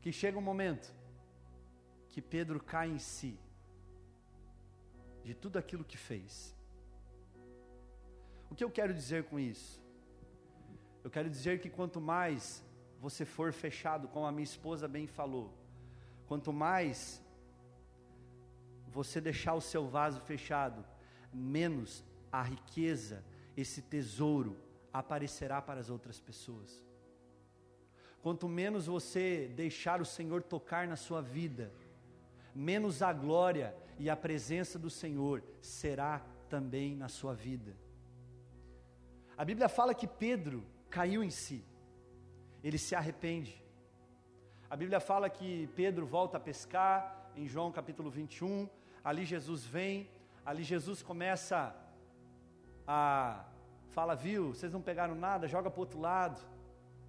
que 0.00 0.10
chega 0.10 0.38
um 0.38 0.46
momento 0.50 0.90
que 2.08 2.22
Pedro 2.22 2.58
cai 2.72 2.88
em 2.88 2.98
si 2.98 3.38
de 5.22 5.34
tudo 5.34 5.58
aquilo 5.58 5.84
que 5.84 5.98
fez. 5.98 6.56
O 8.50 8.54
que 8.54 8.64
eu 8.64 8.70
quero 8.70 8.94
dizer 8.94 9.24
com 9.24 9.38
isso? 9.38 9.84
Eu 11.02 11.10
quero 11.10 11.28
dizer 11.28 11.60
que 11.60 11.68
quanto 11.68 12.00
mais 12.00 12.64
você 12.98 13.26
for 13.26 13.52
fechado, 13.52 14.08
como 14.08 14.24
a 14.24 14.32
minha 14.32 14.44
esposa 14.44 14.88
bem 14.88 15.06
falou, 15.06 15.52
quanto 16.26 16.54
mais 16.54 17.22
você 18.94 19.20
deixar 19.20 19.54
o 19.54 19.60
seu 19.60 19.88
vaso 19.88 20.20
fechado, 20.20 20.84
menos 21.32 22.04
a 22.30 22.42
riqueza, 22.42 23.24
esse 23.56 23.82
tesouro 23.82 24.56
aparecerá 24.92 25.60
para 25.60 25.80
as 25.80 25.90
outras 25.90 26.20
pessoas. 26.20 26.84
Quanto 28.22 28.48
menos 28.48 28.86
você 28.86 29.48
deixar 29.54 30.00
o 30.00 30.04
Senhor 30.04 30.42
tocar 30.42 30.86
na 30.86 30.96
sua 30.96 31.20
vida, 31.20 31.72
menos 32.54 33.02
a 33.02 33.12
glória 33.12 33.74
e 33.98 34.08
a 34.08 34.16
presença 34.16 34.78
do 34.78 34.88
Senhor 34.88 35.42
será 35.60 36.24
também 36.48 36.94
na 36.94 37.08
sua 37.08 37.34
vida. 37.34 37.76
A 39.36 39.44
Bíblia 39.44 39.68
fala 39.68 39.92
que 39.92 40.06
Pedro 40.06 40.64
caiu 40.88 41.24
em 41.24 41.30
si, 41.30 41.64
ele 42.62 42.78
se 42.78 42.94
arrepende. 42.94 43.60
A 44.70 44.76
Bíblia 44.76 45.00
fala 45.00 45.28
que 45.28 45.68
Pedro 45.74 46.06
volta 46.06 46.36
a 46.36 46.40
pescar, 46.40 47.32
em 47.36 47.48
João 47.48 47.72
capítulo 47.72 48.08
21, 48.08 48.68
ali 49.04 49.24
Jesus 49.24 49.64
vem, 49.64 50.08
ali 50.44 50.64
Jesus 50.64 51.02
começa 51.02 51.76
a 52.86 53.44
fala, 53.90 54.16
viu, 54.16 54.52
vocês 54.52 54.72
não 54.72 54.82
pegaram 54.82 55.14
nada, 55.14 55.46
joga 55.46 55.70
para 55.70 55.78
o 55.78 55.82
outro 55.82 56.00
lado. 56.00 56.40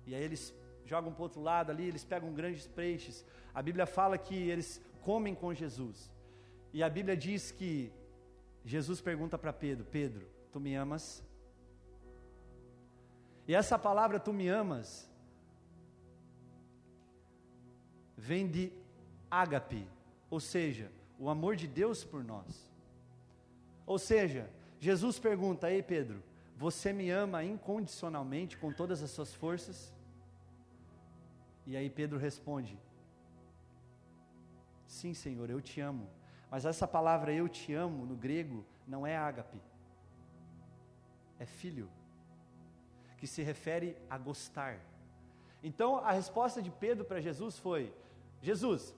E 0.06 0.14
aí 0.14 0.24
eles 0.24 0.54
jogam 0.86 1.12
para 1.12 1.22
o 1.22 1.24
outro 1.24 1.42
lado 1.42 1.72
ali, 1.72 1.88
eles 1.88 2.06
pegam 2.06 2.32
grandes 2.32 2.68
peixes. 2.68 3.26
A 3.54 3.62
Bíblia 3.62 3.88
fala 3.88 4.18
que 4.18 4.36
eles 4.36 4.80
comem 5.02 5.34
com 5.34 5.52
Jesus. 5.54 6.12
E 6.72 6.84
a 6.84 6.90
Bíblia 6.90 7.18
diz 7.18 7.52
que 7.52 7.92
Jesus 8.64 9.02
pergunta 9.02 9.38
para 9.38 9.52
Pedro: 9.52 9.86
Pedro, 9.86 10.28
tu 10.52 10.60
me 10.60 10.76
amas? 10.76 11.24
E 13.48 13.56
essa 13.56 13.80
palavra 13.80 14.20
tu 14.20 14.32
me 14.32 14.48
amas 14.48 15.10
vem 18.18 18.48
de 18.48 18.72
ágape, 19.30 19.88
ou 20.30 20.40
seja, 20.40 20.92
o 21.20 21.30
amor 21.30 21.56
de 21.56 21.68
Deus 21.68 22.04
por 22.04 22.24
nós. 22.24 22.72
Ou 23.86 23.98
seja, 23.98 24.50
Jesus 24.80 25.20
pergunta: 25.20 25.72
Ei 25.72 25.82
Pedro, 25.82 26.22
você 26.56 26.92
me 26.94 27.10
ama 27.10 27.44
incondicionalmente 27.44 28.58
com 28.58 28.72
todas 28.72 29.02
as 29.02 29.12
suas 29.12 29.34
forças? 29.34 29.94
E 31.66 31.76
aí 31.76 31.90
Pedro 31.90 32.18
responde: 32.18 32.80
Sim, 34.88 35.14
Senhor, 35.14 35.50
eu 35.50 35.62
te 35.62 35.82
amo 35.82 36.08
mas 36.56 36.66
essa 36.66 36.88
palavra 36.88 37.34
eu 37.34 37.50
te 37.50 37.74
amo 37.74 38.06
no 38.06 38.16
grego 38.16 38.66
não 38.88 39.06
é 39.06 39.18
ágape, 39.18 39.60
é 41.38 41.46
filho, 41.46 41.90
que 43.18 43.28
se 43.28 43.42
refere 43.42 43.98
a 44.10 44.18
gostar. 44.18 44.80
Então 45.62 45.98
a 45.98 46.12
resposta 46.12 46.62
de 46.62 46.70
Pedro 46.70 47.04
para 47.04 47.20
Jesus 47.20 47.58
foi: 47.58 47.94
Jesus, 48.42 48.96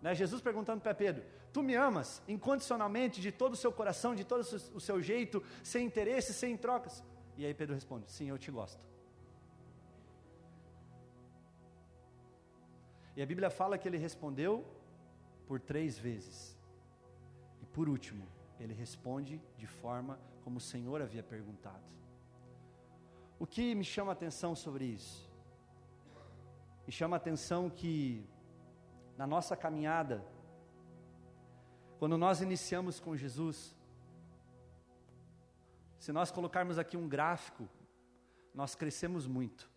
né, 0.00 0.14
Jesus 0.14 0.40
perguntando 0.40 0.80
para 0.80 0.94
Pedro: 0.94 1.24
Tu 1.52 1.62
me 1.62 1.74
amas 1.74 2.22
incondicionalmente, 2.28 3.20
de 3.20 3.32
todo 3.32 3.54
o 3.54 3.56
seu 3.56 3.72
coração, 3.72 4.14
de 4.14 4.24
todo 4.24 4.40
o 4.74 4.80
seu 4.80 5.02
jeito, 5.02 5.42
sem 5.62 5.86
interesse, 5.86 6.32
sem 6.32 6.56
trocas? 6.56 7.02
E 7.36 7.44
aí 7.44 7.54
Pedro 7.54 7.74
responde: 7.74 8.10
Sim, 8.10 8.28
eu 8.28 8.38
te 8.38 8.50
gosto. 8.50 8.80
E 13.16 13.22
a 13.22 13.26
Bíblia 13.26 13.50
fala 13.50 13.76
que 13.76 13.88
ele 13.88 13.98
respondeu 13.98 14.64
por 15.46 15.58
três 15.60 15.98
vezes 15.98 16.60
por 17.72 17.88
último, 17.88 18.26
ele 18.58 18.74
responde 18.74 19.40
de 19.56 19.66
forma 19.66 20.18
como 20.42 20.58
o 20.58 20.60
Senhor 20.60 21.00
havia 21.00 21.22
perguntado. 21.22 21.84
O 23.38 23.46
que 23.46 23.74
me 23.74 23.84
chama 23.84 24.12
a 24.12 24.12
atenção 24.12 24.54
sobre 24.54 24.84
isso? 24.84 25.30
Me 26.86 26.92
chama 26.92 27.16
a 27.16 27.18
atenção 27.18 27.70
que 27.70 28.26
na 29.16 29.26
nossa 29.26 29.56
caminhada, 29.56 30.24
quando 32.00 32.16
nós 32.16 32.40
iniciamos 32.40 32.98
com 32.98 33.14
Jesus, 33.14 33.76
se 35.98 36.10
nós 36.12 36.30
colocarmos 36.30 36.78
aqui 36.78 36.96
um 36.96 37.06
gráfico, 37.06 37.68
nós 38.54 38.74
crescemos 38.74 39.26
muito. 39.26 39.70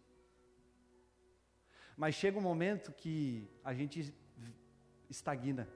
Mas 1.97 2.15
chega 2.15 2.39
um 2.39 2.41
momento 2.41 2.93
que 2.93 3.51
a 3.61 3.73
gente 3.73 4.15
estagna, 5.09 5.67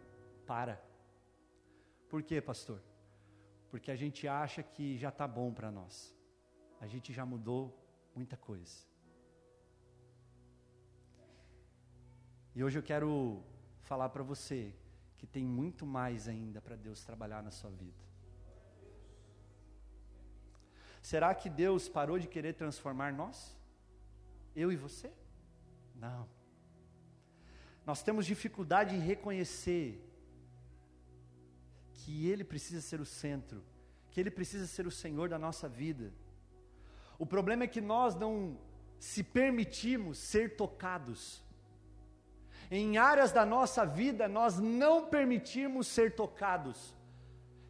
para. 0.45 0.81
Por 2.07 2.23
quê, 2.23 2.39
pastor? 2.39 2.81
Porque 3.69 3.91
a 3.91 3.97
gente 3.97 4.25
acha 4.25 4.63
que 4.63 4.97
já 4.97 5.09
está 5.09 5.27
bom 5.27 5.53
para 5.53 5.69
nós. 5.69 6.15
A 6.79 6.87
gente 6.87 7.11
já 7.11 7.25
mudou 7.25 7.77
muita 8.15 8.37
coisa. 8.37 8.87
E 12.55 12.63
hoje 12.63 12.79
eu 12.79 12.83
quero 12.83 13.43
falar 13.81 14.07
para 14.07 14.23
você 14.23 14.73
que 15.17 15.25
tem 15.25 15.45
muito 15.45 15.85
mais 15.85 16.27
ainda 16.27 16.61
para 16.61 16.75
Deus 16.75 17.03
trabalhar 17.03 17.41
na 17.41 17.51
sua 17.51 17.69
vida. 17.71 18.05
Será 21.01 21.33
que 21.33 21.49
Deus 21.49 21.87
parou 21.87 22.19
de 22.19 22.27
querer 22.27 22.53
transformar 22.53 23.13
nós? 23.13 23.55
Eu 24.55 24.71
e 24.71 24.75
você? 24.75 25.11
Não. 25.95 26.27
Nós 27.85 28.03
temos 28.03 28.25
dificuldade 28.25 28.95
em 28.95 28.99
reconhecer 28.99 30.03
que 31.93 32.27
Ele 32.27 32.43
precisa 32.43 32.81
ser 32.81 32.99
o 32.99 33.05
centro, 33.05 33.63
que 34.11 34.19
Ele 34.19 34.29
precisa 34.29 34.67
ser 34.67 34.85
o 34.85 34.91
Senhor 34.91 35.29
da 35.29 35.39
nossa 35.39 35.69
vida. 35.69 36.11
O 37.17 37.25
problema 37.25 37.63
é 37.63 37.67
que 37.67 37.81
nós 37.81 38.13
não 38.13 38.59
se 38.99 39.23
permitimos 39.23 40.17
ser 40.17 40.55
tocados. 40.55 41.43
Em 42.69 42.97
áreas 42.97 43.31
da 43.31 43.45
nossa 43.45 43.85
vida, 43.85 44.27
nós 44.27 44.59
não 44.59 45.07
permitimos 45.07 45.87
ser 45.87 46.15
tocados. 46.15 46.95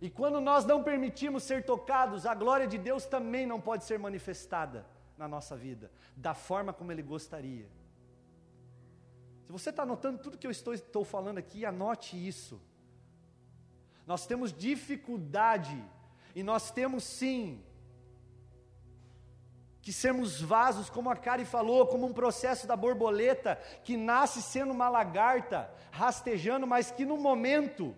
E 0.02 0.10
quando 0.10 0.40
nós 0.42 0.66
não 0.66 0.84
permitimos 0.84 1.44
ser 1.44 1.64
tocados, 1.64 2.26
a 2.26 2.34
glória 2.34 2.68
de 2.68 2.78
Deus 2.78 3.06
também 3.06 3.46
não 3.46 3.60
pode 3.60 3.84
ser 3.84 3.98
manifestada 4.00 4.86
na 5.18 5.28
nossa 5.28 5.56
vida, 5.56 5.92
da 6.16 6.34
forma 6.34 6.72
como 6.72 6.92
Ele 6.92 7.02
gostaria. 7.02 7.68
Se 9.46 9.52
você 9.52 9.70
está 9.70 9.84
anotando 9.84 10.20
tudo 10.20 10.38
que 10.38 10.46
eu 10.46 10.52
estou, 10.52 10.74
estou 10.74 11.04
falando 11.04 11.38
aqui, 11.38 11.66
anote 11.66 12.16
isso. 12.16 12.62
Nós 14.06 14.28
temos 14.28 14.54
dificuldade, 14.54 15.84
e 16.36 16.44
nós 16.44 16.70
temos 16.70 17.04
sim, 17.04 17.64
que 19.88 19.94
sermos 19.94 20.42
vasos, 20.42 20.90
como 20.90 21.10
a 21.10 21.16
Kari 21.16 21.46
falou, 21.46 21.88
como 21.88 22.06
um 22.06 22.12
processo 22.12 22.68
da 22.68 22.76
borboleta, 22.76 23.56
que 23.86 23.96
nasce 23.96 24.42
sendo 24.42 24.74
uma 24.74 24.90
lagarta, 24.90 25.74
rastejando, 25.92 26.68
mas 26.68 26.92
que 26.92 27.06
no 27.06 27.16
momento, 27.16 27.96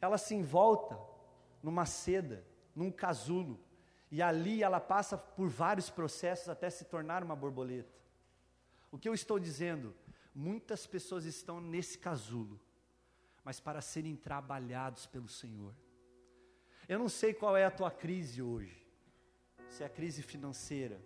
ela 0.00 0.18
se 0.18 0.34
envolta 0.34 0.98
numa 1.62 1.86
seda, 1.86 2.44
num 2.74 2.90
casulo, 2.90 3.60
e 4.10 4.20
ali 4.20 4.60
ela 4.60 4.80
passa 4.80 5.16
por 5.16 5.48
vários 5.48 5.88
processos 5.88 6.48
até 6.48 6.68
se 6.68 6.84
tornar 6.86 7.22
uma 7.22 7.36
borboleta. 7.36 7.94
O 8.90 8.98
que 8.98 9.08
eu 9.08 9.14
estou 9.14 9.38
dizendo? 9.38 9.94
Muitas 10.34 10.84
pessoas 10.84 11.26
estão 11.26 11.60
nesse 11.60 11.96
casulo, 11.96 12.60
mas 13.44 13.60
para 13.60 13.80
serem 13.80 14.16
trabalhados 14.16 15.06
pelo 15.06 15.28
Senhor. 15.28 15.76
Eu 16.88 16.98
não 16.98 17.08
sei 17.08 17.32
qual 17.32 17.56
é 17.56 17.64
a 17.64 17.70
tua 17.70 17.92
crise 17.92 18.42
hoje, 18.42 18.83
se 19.74 19.82
é 19.82 19.86
a 19.86 19.90
crise 19.90 20.22
financeira. 20.22 21.00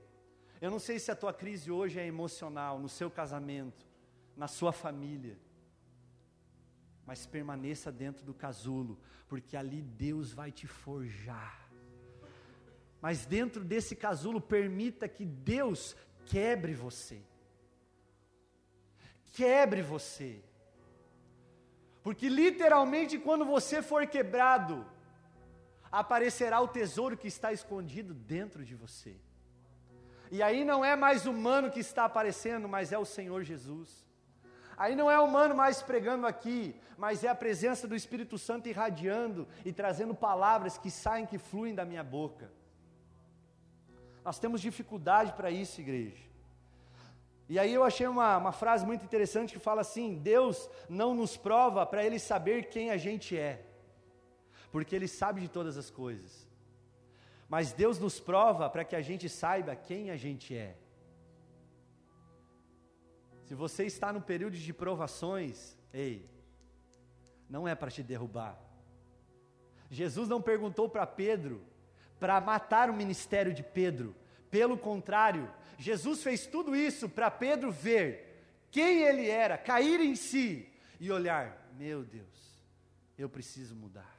Eu 0.61 0.71
não 0.71 0.79
sei 0.79 0.99
se 0.99 1.11
a 1.11 1.17
tua 1.17 1.33
crise 1.33 1.71
hoje 1.71 1.99
é 1.99 2.07
emocional, 2.07 2.79
no 2.79 2.89
seu 2.89 3.11
casamento, 3.11 3.87
na 4.37 4.49
sua 4.49 4.73
família 4.73 5.37
mas 7.09 7.25
permaneça 7.25 7.91
dentro 7.91 8.23
do 8.23 8.35
casulo, 8.35 9.01
porque 9.29 9.57
ali 9.57 9.81
Deus 9.81 10.31
vai 10.31 10.53
te 10.53 10.67
forjar. 10.67 11.67
Mas 13.01 13.25
dentro 13.25 13.65
desse 13.65 13.97
casulo, 13.97 14.43
permita 14.43 15.09
que 15.09 15.25
Deus 15.25 15.97
quebre 16.27 16.75
você. 16.75 17.23
Quebre 19.33 19.81
você. 19.81 20.45
Porque 22.03 22.29
literalmente, 22.29 23.19
quando 23.19 23.47
você 23.47 23.81
for 23.81 24.07
quebrado, 24.07 24.85
aparecerá 25.91 26.61
o 26.61 26.69
tesouro 26.69 27.17
que 27.17 27.29
está 27.29 27.53
escondido 27.53 28.15
dentro 28.15 28.65
de 28.65 28.75
você. 28.75 29.17
E 30.31 30.43
aí 30.43 30.65
não 30.65 30.85
é 30.85 30.95
mais 30.95 31.27
humano 31.27 31.71
que 31.71 31.81
está 31.81 32.05
aparecendo, 32.05 32.69
mas 32.69 32.93
é 32.93 32.99
o 32.99 33.05
Senhor 33.05 33.43
Jesus. 33.43 34.07
Aí 34.77 34.95
não 34.95 35.11
é 35.11 35.19
humano 35.19 35.55
mais 35.57 35.83
pregando 35.83 36.27
aqui, 36.27 36.77
mas 36.97 37.25
é 37.25 37.29
a 37.29 37.35
presença 37.35 37.89
do 37.89 37.97
Espírito 37.97 38.39
Santo 38.39 38.69
irradiando 38.69 39.49
e 39.65 39.73
trazendo 39.73 40.15
palavras 40.15 40.79
que 40.79 40.91
saem, 40.91 41.27
que 41.27 41.39
fluem 41.39 41.75
da 41.75 41.85
minha 41.85 42.05
boca. 42.05 42.51
Nós 44.25 44.39
temos 44.39 44.61
dificuldade 44.61 45.33
para 45.33 45.51
isso, 45.51 45.81
igreja. 45.81 46.29
E 47.49 47.59
aí 47.59 47.73
eu 47.73 47.83
achei 47.83 48.07
uma, 48.07 48.37
uma 48.37 48.53
frase 48.53 48.85
muito 48.85 49.05
interessante 49.05 49.55
que 49.55 49.59
fala 49.59 49.81
assim: 49.81 50.15
Deus 50.17 50.69
não 50.89 51.15
nos 51.15 51.37
prova 51.37 51.87
para 51.87 52.05
Ele 52.05 52.19
saber 52.19 52.69
quem 52.69 52.91
a 52.91 52.97
gente 52.99 53.37
é, 53.37 53.65
porque 54.71 54.95
Ele 54.95 55.09
sabe 55.09 55.41
de 55.41 55.49
todas 55.49 55.77
as 55.77 55.91
coisas. 55.91 56.49
Mas 57.49 57.73
Deus 57.73 57.99
nos 57.99 58.21
prova 58.21 58.69
para 58.69 58.85
que 58.85 58.95
a 58.95 59.01
gente 59.01 59.29
saiba 59.29 59.75
quem 59.75 60.11
a 60.11 60.17
gente 60.17 60.55
é. 60.55 60.77
Se 63.45 63.55
você 63.55 63.85
está 63.87 64.13
no 64.13 64.21
período 64.21 64.57
de 64.57 64.73
provações, 64.75 65.75
ei, 65.93 66.29
não 67.49 67.67
é 67.67 67.75
para 67.75 67.91
te 67.91 68.03
derrubar. 68.03 68.61
Jesus 69.91 70.29
não 70.29 70.43
perguntou 70.43 70.89
para 70.89 71.07
Pedro 71.07 71.63
para 72.21 72.41
matar 72.41 72.91
o 72.91 72.95
ministério 72.95 73.55
de 73.55 73.63
Pedro. 73.63 74.15
Pelo 74.51 74.77
contrário, 74.77 75.51
Jesus 75.79 76.23
fez 76.23 76.47
tudo 76.47 76.77
isso 76.77 77.09
para 77.09 77.31
Pedro 77.31 77.71
ver 77.71 78.69
quem 78.71 79.03
ele 79.03 79.29
era, 79.29 79.57
cair 79.57 80.01
em 80.01 80.15
si 80.15 80.71
e 81.01 81.11
olhar: 81.11 81.73
meu 81.79 82.03
Deus, 82.03 82.63
eu 83.17 83.29
preciso 83.29 83.75
mudar. 83.75 84.18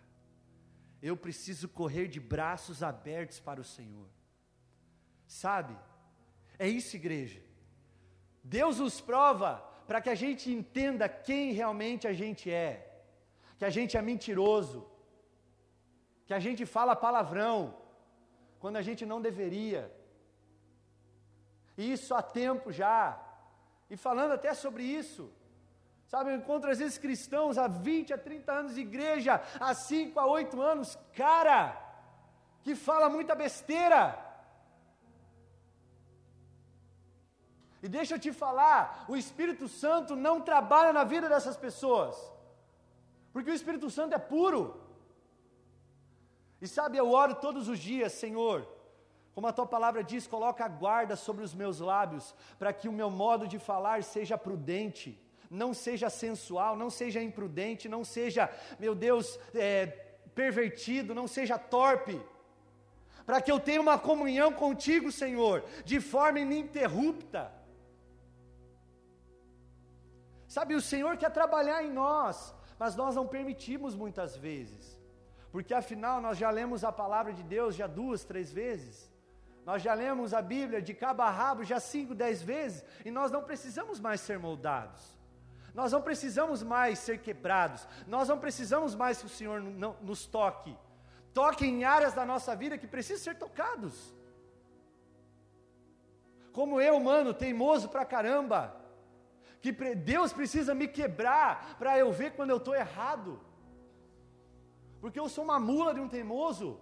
Eu 1.02 1.16
preciso 1.16 1.70
correr 1.70 2.08
de 2.08 2.20
braços 2.20 2.84
abertos 2.84 3.40
para 3.40 3.62
o 3.62 3.64
Senhor. 3.64 4.08
Sabe? 5.28 5.78
É 6.58 6.68
isso, 6.68 6.96
igreja. 6.96 7.42
Deus 8.44 8.80
nos 8.80 9.00
prova 9.00 9.58
para 9.88 10.02
que 10.02 10.10
a 10.10 10.16
gente 10.16 10.52
entenda 10.52 11.08
quem 11.08 11.52
realmente 11.52 12.08
a 12.08 12.14
gente 12.14 12.52
é, 12.52 13.04
que 13.58 13.66
a 13.66 13.70
gente 13.70 13.98
é 13.98 14.02
mentiroso, 14.02 14.90
que 16.26 16.34
a 16.34 16.40
gente 16.40 16.66
fala 16.66 16.96
palavrão, 16.96 17.76
quando 18.60 18.76
a 18.78 18.82
gente 18.82 19.06
não 19.06 19.22
deveria. 19.22 19.92
Isso 21.78 22.14
há 22.14 22.22
tempo 22.22 22.72
já. 22.72 23.20
E 23.90 23.96
falando 23.98 24.34
até 24.34 24.54
sobre 24.54 24.84
isso, 24.84 25.34
sabe, 26.12 26.32
eu 26.32 26.38
encontro 26.38 26.72
às 26.72 26.80
vezes 26.80 26.98
cristãos 26.98 27.58
há 27.60 27.68
20 27.68 28.14
a 28.14 28.18
30 28.18 28.52
anos 28.52 28.74
de 28.76 28.82
igreja, 28.82 29.34
há 29.60 29.74
5 29.76 30.20
a 30.20 30.26
8 30.26 30.60
anos, 30.60 30.98
cara, 31.16 31.62
que 32.64 32.74
fala 32.76 33.10
muita 33.10 33.36
besteira. 33.36 34.02
E 37.84 37.88
deixa 37.88 38.16
eu 38.16 38.20
te 38.20 38.34
falar, 38.34 39.06
o 39.08 39.16
Espírito 39.16 39.68
Santo 39.68 40.16
não 40.16 40.42
trabalha 40.42 40.92
na 40.92 41.04
vida 41.04 41.30
dessas 41.30 41.56
pessoas, 41.56 42.18
porque 43.32 43.52
o 43.52 43.54
Espírito 43.54 43.88
Santo 43.92 44.16
é 44.16 44.18
puro. 44.18 44.82
E 46.60 46.68
sabe, 46.68 46.98
eu 46.98 47.12
oro 47.12 47.36
todos 47.36 47.68
os 47.70 47.78
dias, 47.78 48.14
Senhor, 48.14 48.68
como 49.36 49.46
a 49.46 49.54
tua 49.54 49.68
palavra 49.68 50.04
diz, 50.04 50.26
coloca 50.26 50.66
a 50.66 50.68
guarda 50.68 51.16
sobre 51.16 51.44
os 51.44 51.54
meus 51.54 51.80
lábios, 51.80 52.36
para 52.58 52.74
que 52.74 52.90
o 52.90 52.92
meu 53.00 53.12
modo 53.12 53.48
de 53.48 53.60
falar 53.60 54.02
seja 54.04 54.40
prudente, 54.40 55.29
não 55.50 55.74
seja 55.74 56.10
sensual, 56.10 56.76
não 56.76 56.90
seja 56.90 57.22
imprudente, 57.22 57.90
não 57.90 58.04
seja, 58.04 58.50
meu 58.80 58.94
Deus, 58.94 59.40
é, 59.56 59.88
pervertido, 60.36 61.16
não 61.16 61.28
seja 61.28 61.58
torpe, 61.58 62.22
para 63.26 63.42
que 63.42 63.52
eu 63.52 63.60
tenha 63.60 63.82
uma 63.82 63.98
comunhão 63.98 64.52
contigo, 64.52 65.12
Senhor, 65.12 65.64
de 65.84 66.00
forma 66.00 66.40
ininterrupta. 66.40 67.52
Sabe, 70.48 70.74
o 70.76 70.82
Senhor 70.82 71.16
quer 71.18 71.32
trabalhar 71.32 71.84
em 71.84 71.92
nós, 71.92 72.56
mas 72.78 72.96
nós 72.96 73.16
não 73.16 73.28
permitimos 73.28 73.96
muitas 73.96 74.36
vezes, 74.36 75.00
porque 75.52 75.74
afinal 75.74 76.22
nós 76.22 76.38
já 76.38 76.50
lemos 76.50 76.84
a 76.84 76.92
palavra 76.92 77.34
de 77.34 77.44
Deus 77.44 77.76
já 77.76 77.86
duas, 77.86 78.24
três 78.24 78.52
vezes, 78.52 79.12
nós 79.66 79.84
já 79.84 79.94
lemos 79.94 80.34
a 80.34 80.42
Bíblia 80.42 80.82
de 80.82 80.94
cabo 80.94 81.22
a 81.22 81.30
rabo 81.30 81.64
já 81.64 81.80
cinco, 81.80 82.16
dez 82.16 82.42
vezes, 82.42 82.84
e 83.06 83.12
nós 83.12 83.32
não 83.32 83.44
precisamos 83.44 84.00
mais 84.00 84.22
ser 84.22 84.40
moldados, 84.40 85.19
nós 85.74 85.92
não 85.92 86.02
precisamos 86.02 86.64
mais 86.64 87.00
ser 87.00 87.20
quebrados, 87.20 87.88
nós 88.08 88.28
não 88.28 88.40
precisamos 88.40 88.96
mais 88.96 89.20
que 89.20 89.26
o 89.26 89.30
Senhor 89.30 89.62
nos 89.62 90.26
toque, 90.26 90.76
toque 91.34 91.66
em 91.66 91.84
áreas 91.84 92.14
da 92.14 92.26
nossa 92.26 92.56
vida 92.56 92.78
que 92.78 92.88
precisam 92.88 93.24
ser 93.24 93.36
tocados. 93.38 94.14
Como 96.52 96.82
eu, 96.82 97.00
mano, 97.00 97.34
teimoso 97.34 97.90
pra 97.90 98.06
caramba, 98.06 98.76
que 99.62 99.72
Deus 99.96 100.34
precisa 100.34 100.74
me 100.74 100.88
quebrar 100.88 101.76
para 101.78 101.98
eu 101.98 102.12
ver 102.12 102.32
quando 102.32 102.50
eu 102.50 102.58
estou 102.58 102.76
errado, 102.76 103.40
porque 105.02 105.20
eu 105.20 105.30
sou 105.30 105.44
uma 105.44 105.60
mula 105.60 105.94
de 105.94 106.00
um 106.00 106.10
teimoso. 106.10 106.80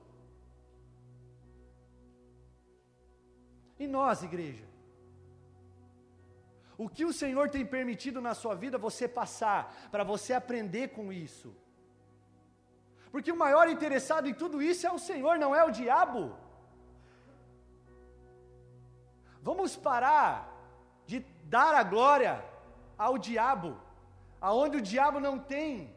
E 3.79 3.87
nós, 3.87 4.23
igreja? 4.23 4.65
O 6.77 6.87
que 6.87 7.05
o 7.05 7.13
Senhor 7.13 7.49
tem 7.49 7.65
permitido 7.65 8.21
na 8.21 8.33
sua 8.33 8.53
vida 8.53 8.77
você 8.77 9.07
passar, 9.07 9.75
para 9.91 10.03
você 10.03 10.33
aprender 10.33 10.89
com 10.89 11.11
isso? 11.11 11.55
Porque 13.11 13.31
o 13.31 13.41
maior 13.45 13.67
interessado 13.67 14.27
em 14.27 14.33
tudo 14.33 14.61
isso 14.61 14.85
é 14.85 14.91
o 14.91 14.99
Senhor, 14.99 15.39
não 15.39 15.55
é 15.55 15.63
o 15.63 15.71
diabo. 15.71 16.35
Vamos 19.41 19.75
parar 19.75 20.31
de 21.05 21.19
dar 21.43 21.73
a 21.73 21.83
glória 21.83 22.43
ao 22.97 23.17
diabo, 23.17 23.79
aonde 24.41 24.77
o 24.77 24.81
diabo 24.81 25.19
não 25.19 25.39
tem, 25.39 25.95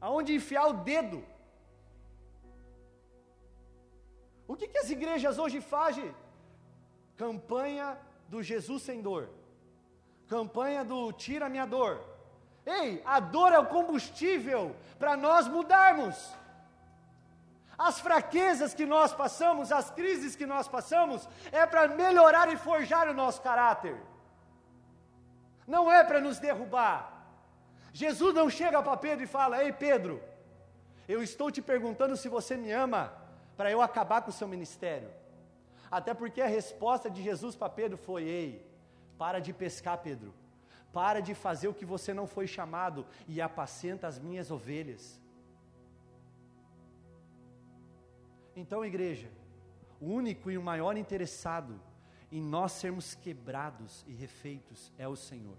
aonde 0.00 0.34
enfiar 0.34 0.66
o 0.68 0.78
dedo. 0.90 1.22
O 4.48 4.56
que, 4.56 4.68
que 4.68 4.78
as 4.78 4.90
igrejas 4.90 5.38
hoje 5.38 5.60
fazem? 5.60 6.14
Campanha 7.16 7.98
do 8.28 8.42
Jesus 8.42 8.82
sem 8.82 9.00
dor, 9.00 9.28
campanha 10.28 10.84
do 10.84 11.12
tira 11.12 11.48
minha 11.48 11.66
dor. 11.66 12.00
Ei, 12.66 13.02
a 13.04 13.20
dor 13.20 13.52
é 13.52 13.58
o 13.58 13.66
combustível 13.66 14.74
para 14.98 15.16
nós 15.16 15.46
mudarmos. 15.46 16.32
As 17.76 17.98
fraquezas 18.00 18.72
que 18.72 18.86
nós 18.86 19.12
passamos, 19.12 19.72
as 19.72 19.90
crises 19.90 20.36
que 20.36 20.46
nós 20.46 20.68
passamos, 20.68 21.28
é 21.50 21.66
para 21.66 21.88
melhorar 21.88 22.52
e 22.52 22.56
forjar 22.56 23.08
o 23.08 23.14
nosso 23.14 23.42
caráter. 23.42 23.96
Não 25.66 25.90
é 25.90 26.04
para 26.04 26.20
nos 26.20 26.38
derrubar. 26.38 27.12
Jesus 27.92 28.34
não 28.34 28.48
chega 28.48 28.82
para 28.82 28.96
Pedro 28.96 29.24
e 29.24 29.26
fala: 29.26 29.62
Ei 29.62 29.72
Pedro, 29.72 30.22
eu 31.08 31.22
estou 31.22 31.50
te 31.50 31.60
perguntando 31.60 32.16
se 32.16 32.28
você 32.28 32.56
me 32.56 32.70
ama, 32.70 33.12
para 33.56 33.70
eu 33.70 33.82
acabar 33.82 34.22
com 34.22 34.30
o 34.30 34.32
seu 34.32 34.48
ministério. 34.48 35.10
Até 35.90 36.14
porque 36.14 36.40
a 36.40 36.46
resposta 36.46 37.10
de 37.10 37.22
Jesus 37.22 37.56
para 37.56 37.68
Pedro 37.68 37.96
foi: 37.96 38.24
Ei, 38.24 38.73
para 39.18 39.40
de 39.40 39.52
pescar, 39.52 39.98
Pedro. 39.98 40.34
Para 40.92 41.20
de 41.20 41.34
fazer 41.34 41.68
o 41.68 41.74
que 41.74 41.84
você 41.84 42.14
não 42.14 42.26
foi 42.26 42.46
chamado 42.46 43.06
e 43.26 43.40
apacenta 43.40 44.06
as 44.06 44.18
minhas 44.18 44.50
ovelhas. 44.50 45.20
Então, 48.54 48.84
igreja, 48.84 49.28
o 50.00 50.06
único 50.06 50.50
e 50.50 50.56
o 50.56 50.62
maior 50.62 50.96
interessado 50.96 51.80
em 52.30 52.40
nós 52.40 52.72
sermos 52.72 53.14
quebrados 53.14 54.04
e 54.06 54.12
refeitos 54.12 54.92
é 54.98 55.08
o 55.08 55.16
Senhor, 55.16 55.56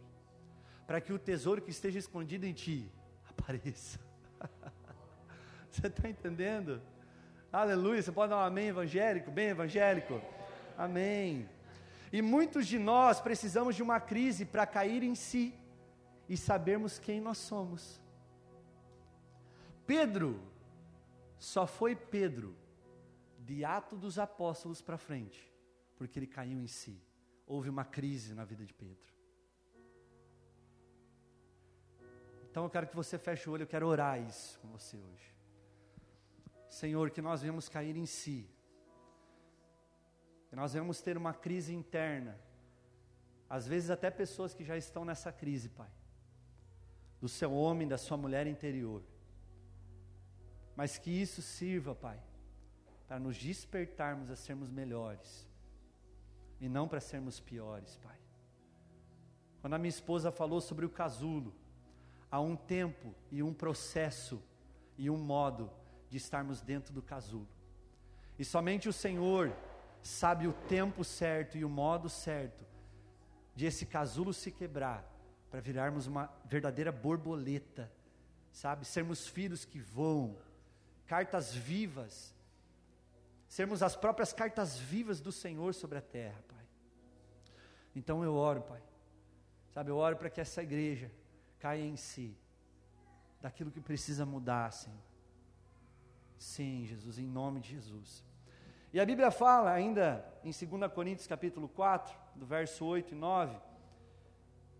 para 0.88 1.02
que 1.02 1.12
o 1.12 1.20
tesouro 1.20 1.62
que 1.62 1.72
esteja 1.72 2.00
escondido 2.00 2.46
em 2.46 2.54
ti 2.54 2.92
apareça. 3.30 4.00
Você 5.70 5.88
está 5.88 6.08
entendendo? 6.08 6.82
Aleluia. 7.52 8.02
Você 8.02 8.12
pode 8.12 8.30
dar 8.30 8.38
um 8.38 8.42
amém 8.42 8.68
evangélico? 8.68 9.32
Bem 9.32 9.48
evangélico? 9.48 10.22
Amém. 10.78 11.50
E 12.16 12.22
muitos 12.22 12.66
de 12.66 12.80
nós 12.80 13.20
precisamos 13.20 13.76
de 13.76 13.84
uma 13.84 14.00
crise 14.00 14.46
para 14.46 14.66
cair 14.66 15.04
em 15.04 15.16
si 15.16 15.54
e 16.30 16.38
sabermos 16.38 16.98
quem 16.98 17.20
nós 17.20 17.38
somos. 17.38 18.02
Pedro 19.86 20.42
só 21.38 21.68
foi 21.68 21.94
Pedro 21.94 22.56
de 23.38 23.66
Atos 23.66 24.00
dos 24.00 24.18
Apóstolos 24.18 24.82
para 24.82 24.98
frente, 24.98 25.54
porque 25.98 26.18
ele 26.18 26.26
caiu 26.26 26.58
em 26.62 26.68
si. 26.68 26.98
Houve 27.46 27.70
uma 27.70 27.84
crise 27.84 28.34
na 28.34 28.46
vida 28.46 28.64
de 28.66 28.74
Pedro. 28.74 29.14
Então 32.50 32.64
eu 32.64 32.70
quero 32.70 32.88
que 32.88 32.96
você 32.96 33.18
feche 33.18 33.50
o 33.50 33.52
olho, 33.52 33.64
eu 33.64 33.68
quero 33.68 33.86
orar 33.86 34.22
isso 34.22 34.58
com 34.62 34.70
você 34.70 34.96
hoje. 34.96 35.36
Senhor, 36.70 37.12
que 37.12 37.22
nós 37.22 37.42
venhamos 37.42 37.68
cair 37.68 37.98
em 37.98 38.06
si, 38.06 38.50
que 40.56 40.62
nós 40.62 40.72
venhamos 40.72 41.02
ter 41.02 41.18
uma 41.18 41.34
crise 41.34 41.76
interna, 41.76 42.40
às 43.50 43.68
vezes 43.68 43.90
até 43.90 44.10
pessoas 44.10 44.54
que 44.54 44.64
já 44.64 44.78
estão 44.78 45.04
nessa 45.04 45.30
crise, 45.30 45.68
Pai, 45.68 45.90
do 47.20 47.28
seu 47.28 47.52
homem, 47.52 47.86
da 47.86 47.98
sua 47.98 48.16
mulher 48.16 48.48
interior, 48.48 49.04
mas 50.74 50.98
que 50.98 51.12
isso 51.12 51.42
sirva, 51.42 51.94
Pai, 51.94 52.18
para 53.06 53.20
nos 53.20 53.36
despertarmos 53.36 54.32
a 54.32 54.36
sermos 54.38 54.70
melhores 54.70 55.46
e 56.62 56.70
não 56.70 56.88
para 56.88 57.02
sermos 57.02 57.38
piores, 57.42 57.98
Pai. 57.98 58.18
Quando 59.60 59.74
a 59.74 59.78
minha 59.78 59.90
esposa 59.90 60.32
falou 60.32 60.62
sobre 60.62 60.86
o 60.86 60.90
casulo, 60.90 61.54
há 62.32 62.40
um 62.40 62.56
tempo 62.56 63.14
e 63.30 63.44
um 63.44 63.54
processo 63.54 64.42
e 64.98 65.10
um 65.10 65.18
modo 65.18 65.70
de 66.10 66.16
estarmos 66.16 66.62
dentro 66.62 66.94
do 66.94 67.02
casulo. 67.02 67.50
E 68.40 68.46
somente 68.46 68.88
o 68.88 68.94
Senhor 68.94 69.54
sabe 70.08 70.48
o 70.48 70.54
tempo 70.54 71.04
certo 71.04 71.58
e 71.58 71.66
o 71.66 71.70
modo 71.70 72.10
certo 72.10 72.66
de 73.56 73.66
esse 73.66 73.86
casulo 73.86 74.34
se 74.34 74.52
quebrar 74.52 75.04
para 75.50 75.62
virarmos 75.62 76.08
uma 76.08 76.30
verdadeira 76.46 76.92
borboleta, 76.92 77.92
sabe? 78.52 78.86
Sermos 78.86 79.28
filhos 79.28 79.64
que 79.64 79.80
voam, 79.80 80.36
cartas 81.06 81.54
vivas 81.54 82.36
sermos 83.56 83.82
as 83.82 83.96
próprias 83.96 84.34
cartas 84.34 84.78
vivas 84.78 85.22
do 85.22 85.32
Senhor 85.32 85.74
sobre 85.74 85.98
a 85.98 86.02
terra, 86.02 86.44
Pai. 86.46 86.66
Então 87.96 88.22
eu 88.22 88.34
oro, 88.34 88.62
Pai. 88.62 88.82
Sabe, 89.70 89.92
eu 89.92 89.96
oro 89.96 90.18
para 90.18 90.30
que 90.30 90.42
essa 90.42 90.62
igreja 90.62 91.10
caia 91.58 91.86
em 91.86 91.96
si, 91.96 92.38
daquilo 93.42 93.72
que 93.72 93.80
precisa 93.80 94.26
mudar, 94.26 94.74
Senhor. 94.74 95.00
Sim, 96.38 96.86
Jesus, 96.86 97.18
em 97.18 97.26
nome 97.26 97.62
de 97.62 97.70
Jesus. 97.70 98.25
E 98.96 99.00
a 99.02 99.06
Bíblia 99.06 99.30
fala 99.30 99.74
ainda 99.74 100.26
em 100.42 100.52
2 100.52 100.90
Coríntios 100.94 101.28
capítulo 101.28 101.68
4, 101.68 102.16
do 102.34 102.46
verso 102.46 102.86
8 102.86 103.12
e 103.12 103.18
9, 103.18 103.54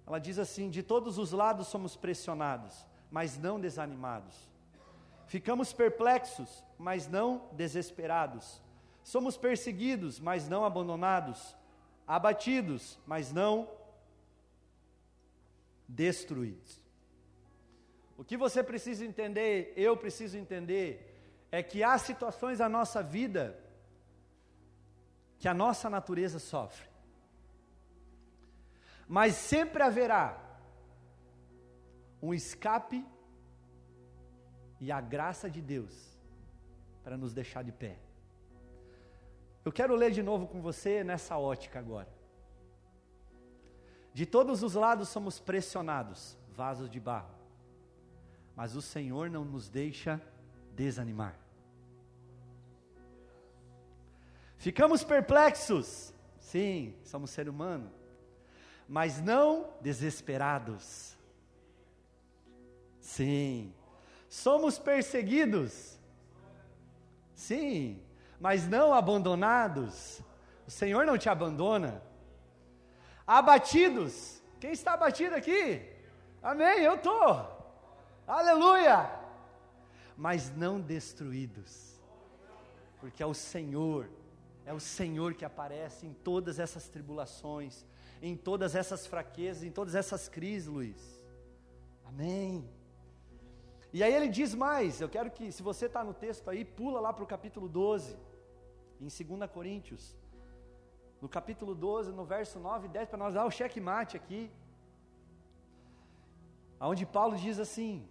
ela 0.08 0.20
diz 0.20 0.40
assim: 0.40 0.70
De 0.70 0.82
todos 0.82 1.18
os 1.18 1.34
lados 1.34 1.68
somos 1.68 1.98
pressionados, 1.98 2.88
mas 3.12 3.38
não 3.38 3.60
desanimados. 3.60 4.34
Ficamos 5.28 5.74
perplexos, 5.74 6.64
mas 6.78 7.10
não 7.10 7.50
desesperados. 7.52 8.62
Somos 9.04 9.36
perseguidos, 9.36 10.18
mas 10.18 10.48
não 10.48 10.64
abandonados. 10.64 11.54
Abatidos, 12.08 12.98
mas 13.06 13.34
não 13.34 13.70
destruídos. 15.90 16.82
O 18.18 18.24
que 18.24 18.38
você 18.38 18.64
precisa 18.64 19.04
entender, 19.06 19.74
eu 19.76 19.98
preciso 19.98 20.38
entender, 20.38 21.20
é 21.52 21.62
que 21.62 21.84
há 21.84 21.98
situações 21.98 22.60
na 22.60 22.70
nossa 22.70 23.04
vida 23.04 23.65
que 25.38 25.48
a 25.48 25.54
nossa 25.54 25.90
natureza 25.90 26.40
sofre. 26.40 26.88
Mas 29.08 29.36
sempre 29.36 29.84
haverá 29.84 30.42
um 32.22 32.34
escape 32.34 33.06
e 34.80 34.92
a 34.92 35.00
graça 35.00 35.50
de 35.50 35.62
Deus 35.62 36.18
para 37.04 37.18
nos 37.18 37.34
deixar 37.34 37.64
de 37.64 37.72
pé. 37.72 37.98
Eu 39.64 39.72
quero 39.72 39.96
ler 39.96 40.12
de 40.12 40.24
novo 40.24 40.48
com 40.48 40.62
você 40.62 41.04
nessa 41.04 41.38
ótica 41.38 41.80
agora. 41.80 42.10
De 44.14 44.26
todos 44.26 44.64
os 44.64 44.76
lados 44.76 45.10
somos 45.10 45.40
pressionados, 45.40 46.38
vasos 46.56 46.90
de 46.90 47.00
barro, 47.00 47.36
mas 48.56 48.76
o 48.76 48.82
Senhor 48.82 49.30
não 49.30 49.44
nos 49.44 49.70
deixa 49.70 50.22
desanimar. 50.74 51.45
Ficamos 54.58 55.04
perplexos, 55.04 56.14
sim, 56.40 56.96
somos 57.04 57.30
ser 57.30 57.50
humano, 57.50 57.92
mas 58.88 59.22
não 59.22 59.70
desesperados. 59.82 61.16
Sim, 63.00 63.74
Somos 64.36 64.78
perseguidos, 64.78 65.98
sim, 67.34 68.04
mas 68.38 68.68
não 68.68 68.94
abandonados. 68.94 70.22
O 70.68 70.72
Senhor 70.72 71.06
não 71.06 71.18
te 71.18 71.30
abandona. 71.30 72.04
Abatidos, 73.26 74.42
quem 74.60 74.74
está 74.74 74.94
abatido 74.94 75.36
aqui? 75.36 75.82
Amém, 76.44 76.80
eu 76.80 76.96
estou. 76.96 77.48
Aleluia! 78.28 79.10
Mas 80.18 80.54
não 80.54 80.82
destruídos, 80.82 81.98
porque 83.00 83.24
é 83.24 83.26
o 83.26 83.34
Senhor, 83.34 84.10
é 84.66 84.74
o 84.74 84.80
Senhor 84.80 85.34
que 85.34 85.46
aparece 85.46 86.06
em 86.08 86.14
todas 86.14 86.60
essas 86.60 86.90
tribulações, 86.90 87.86
em 88.22 88.36
todas 88.36 88.76
essas 88.76 89.06
fraquezas, 89.06 89.64
em 89.64 89.72
todas 89.72 89.94
essas 89.96 90.28
crises, 90.28 90.68
Luiz. 90.68 91.22
Amém. 92.06 92.68
E 93.94 94.04
aí 94.04 94.14
ele 94.14 94.28
diz 94.28 94.54
mais, 94.54 95.00
eu 95.00 95.08
quero 95.08 95.30
que, 95.32 95.52
se 95.52 95.62
você 95.64 95.86
está 95.86 96.04
no 96.04 96.14
texto 96.14 96.50
aí, 96.50 96.66
pula 96.66 97.00
lá 97.00 97.14
para 97.14 97.24
o 97.24 97.28
capítulo 97.28 97.70
12, 97.70 98.18
em 99.00 99.08
2 99.08 99.50
Coríntios. 99.52 100.16
No 101.22 101.30
capítulo 101.30 101.74
12, 101.74 102.12
no 102.12 102.26
verso 102.26 102.60
9 102.60 102.88
e 102.88 102.90
10, 102.90 103.10
para 103.10 103.18
nós 103.18 103.34
dar 103.34 103.46
o 103.46 103.52
checkmate 103.52 104.18
aqui. 104.18 104.52
Onde 106.80 107.06
Paulo 107.06 107.38
diz 107.38 107.58
assim: 107.58 108.08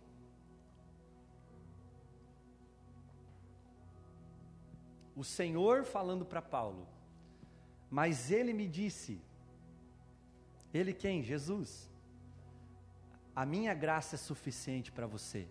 O 5.15 5.23
Senhor 5.23 5.85
falando 5.85 6.25
para 6.25 6.43
Paulo, 6.43 6.89
mas 7.91 8.31
ele 8.31 8.53
me 8.53 8.67
disse, 8.67 9.21
ele 10.73 10.93
quem? 10.93 11.23
Jesus. 11.23 11.89
A 13.35 13.47
minha 13.47 13.75
graça 13.75 14.17
é 14.17 14.19
suficiente 14.19 14.91
para 14.91 15.07
você 15.07 15.47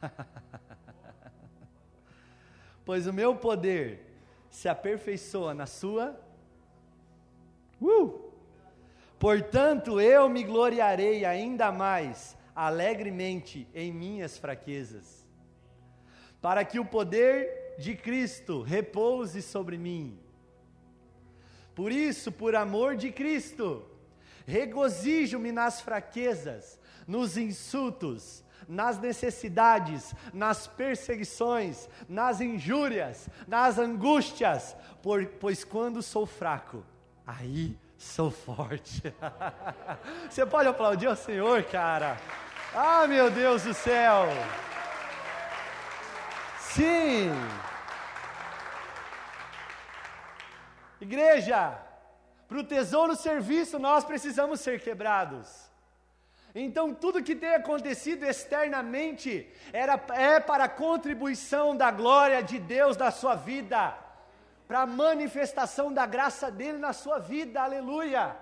pois 2.84 3.06
o 3.06 3.12
meu 3.12 3.36
poder 3.36 4.06
se 4.48 4.68
aperfeiçoa 4.68 5.54
na 5.54 5.66
sua. 5.66 6.18
Uh! 7.80 8.30
Portanto, 9.18 10.00
eu 10.00 10.28
me 10.28 10.42
gloriarei 10.42 11.24
ainda 11.24 11.70
mais 11.70 12.36
alegremente 12.54 13.68
em 13.74 13.92
minhas 13.92 14.38
fraquezas, 14.38 15.19
para 16.40 16.64
que 16.64 16.78
o 16.78 16.84
poder 16.84 17.74
de 17.78 17.94
Cristo 17.94 18.62
repouse 18.62 19.42
sobre 19.42 19.76
mim. 19.76 20.18
Por 21.74 21.92
isso, 21.92 22.30
por 22.30 22.54
amor 22.54 22.96
de 22.96 23.10
Cristo, 23.10 23.84
regozijo-me 24.46 25.52
nas 25.52 25.80
fraquezas, 25.80 26.78
nos 27.06 27.36
insultos, 27.36 28.44
nas 28.68 28.98
necessidades, 28.98 30.14
nas 30.32 30.66
perseguições, 30.66 31.88
nas 32.08 32.40
injúrias, 32.40 33.28
nas 33.46 33.78
angústias, 33.78 34.76
por, 35.02 35.24
pois 35.26 35.64
quando 35.64 36.02
sou 36.02 36.26
fraco, 36.26 36.84
aí 37.26 37.76
sou 37.96 38.30
forte. 38.30 39.02
Você 40.28 40.44
pode 40.46 40.68
aplaudir 40.68 41.06
ao 41.06 41.16
Senhor, 41.16 41.62
cara. 41.64 42.16
Ah, 42.74 43.06
meu 43.08 43.30
Deus 43.30 43.64
do 43.64 43.74
céu. 43.74 44.26
Sim. 46.74 47.30
Igreja, 51.00 51.76
para 52.46 52.58
o 52.58 52.64
tesouro 52.64 53.16
serviço 53.16 53.78
nós 53.78 54.04
precisamos 54.04 54.60
ser 54.60 54.80
quebrados. 54.80 55.70
Então, 56.54 56.92
tudo 56.92 57.22
que 57.22 57.36
tem 57.36 57.54
acontecido 57.54 58.24
externamente 58.24 59.48
era, 59.72 60.00
é 60.14 60.40
para 60.40 60.64
a 60.64 60.68
contribuição 60.68 61.76
da 61.76 61.90
glória 61.90 62.42
de 62.42 62.58
Deus 62.58 62.96
na 62.96 63.10
sua 63.10 63.36
vida, 63.36 63.96
para 64.66 64.80
a 64.80 64.86
manifestação 64.86 65.92
da 65.92 66.06
graça 66.06 66.50
dele 66.50 66.78
na 66.78 66.92
sua 66.92 67.18
vida, 67.18 67.62
aleluia. 67.62 68.36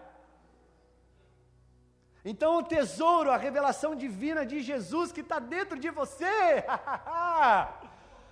Então, 2.25 2.57
o 2.57 2.63
tesouro, 2.63 3.31
a 3.31 3.37
revelação 3.37 3.95
divina 3.95 4.45
de 4.45 4.61
Jesus 4.61 5.13
que 5.13 5.21
está 5.21 5.39
dentro 5.39 5.79
de 5.79 5.91
você, 5.91 6.65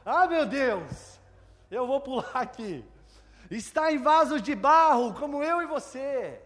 ah, 0.07 0.27
meu 0.27 0.47
Deus, 0.47 1.21
eu 1.71 1.87
vou 1.87 2.01
pular 2.01 2.31
aqui, 2.35 2.85
está 3.51 3.91
em 3.93 3.99
vasos 3.99 4.41
de 4.41 4.55
barro, 4.55 5.13
como 5.15 5.43
eu 5.43 5.61
e 5.61 5.67
você, 5.67 6.41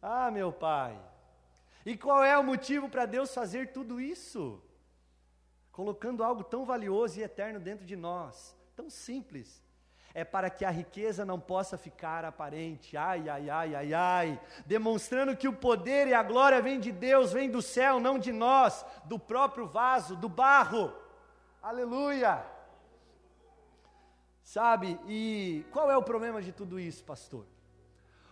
ah, 0.00 0.30
meu 0.30 0.52
Pai. 0.52 0.98
E 1.86 1.96
qual 1.96 2.24
é 2.24 2.36
o 2.38 2.44
motivo 2.44 2.88
para 2.88 3.04
Deus 3.04 3.34
fazer 3.34 3.72
tudo 3.72 4.00
isso? 4.00 4.62
Colocando 5.70 6.24
algo 6.24 6.42
tão 6.42 6.64
valioso 6.64 7.18
e 7.18 7.22
eterno 7.22 7.60
dentro 7.60 7.84
de 7.84 7.94
nós, 7.94 8.56
tão 8.74 8.88
simples. 8.88 9.62
É 10.14 10.24
para 10.24 10.48
que 10.48 10.64
a 10.64 10.70
riqueza 10.70 11.24
não 11.24 11.40
possa 11.40 11.76
ficar 11.76 12.24
aparente, 12.24 12.96
ai, 12.96 13.28
ai, 13.28 13.50
ai, 13.50 13.74
ai, 13.74 13.92
ai, 13.92 14.40
demonstrando 14.64 15.36
que 15.36 15.48
o 15.48 15.52
poder 15.52 16.06
e 16.06 16.14
a 16.14 16.22
glória 16.22 16.62
vêm 16.62 16.78
de 16.78 16.92
Deus, 16.92 17.32
vêm 17.32 17.50
do 17.50 17.60
céu, 17.60 17.98
não 17.98 18.18
de 18.18 18.32
nós, 18.32 18.86
do 19.04 19.18
próprio 19.18 19.66
vaso, 19.66 20.16
do 20.16 20.28
barro. 20.28 21.03
Aleluia! 21.64 22.44
Sabe, 24.42 25.00
e 25.08 25.64
qual 25.72 25.90
é 25.90 25.96
o 25.96 26.02
problema 26.02 26.42
de 26.42 26.52
tudo 26.52 26.78
isso, 26.78 27.02
pastor? 27.02 27.46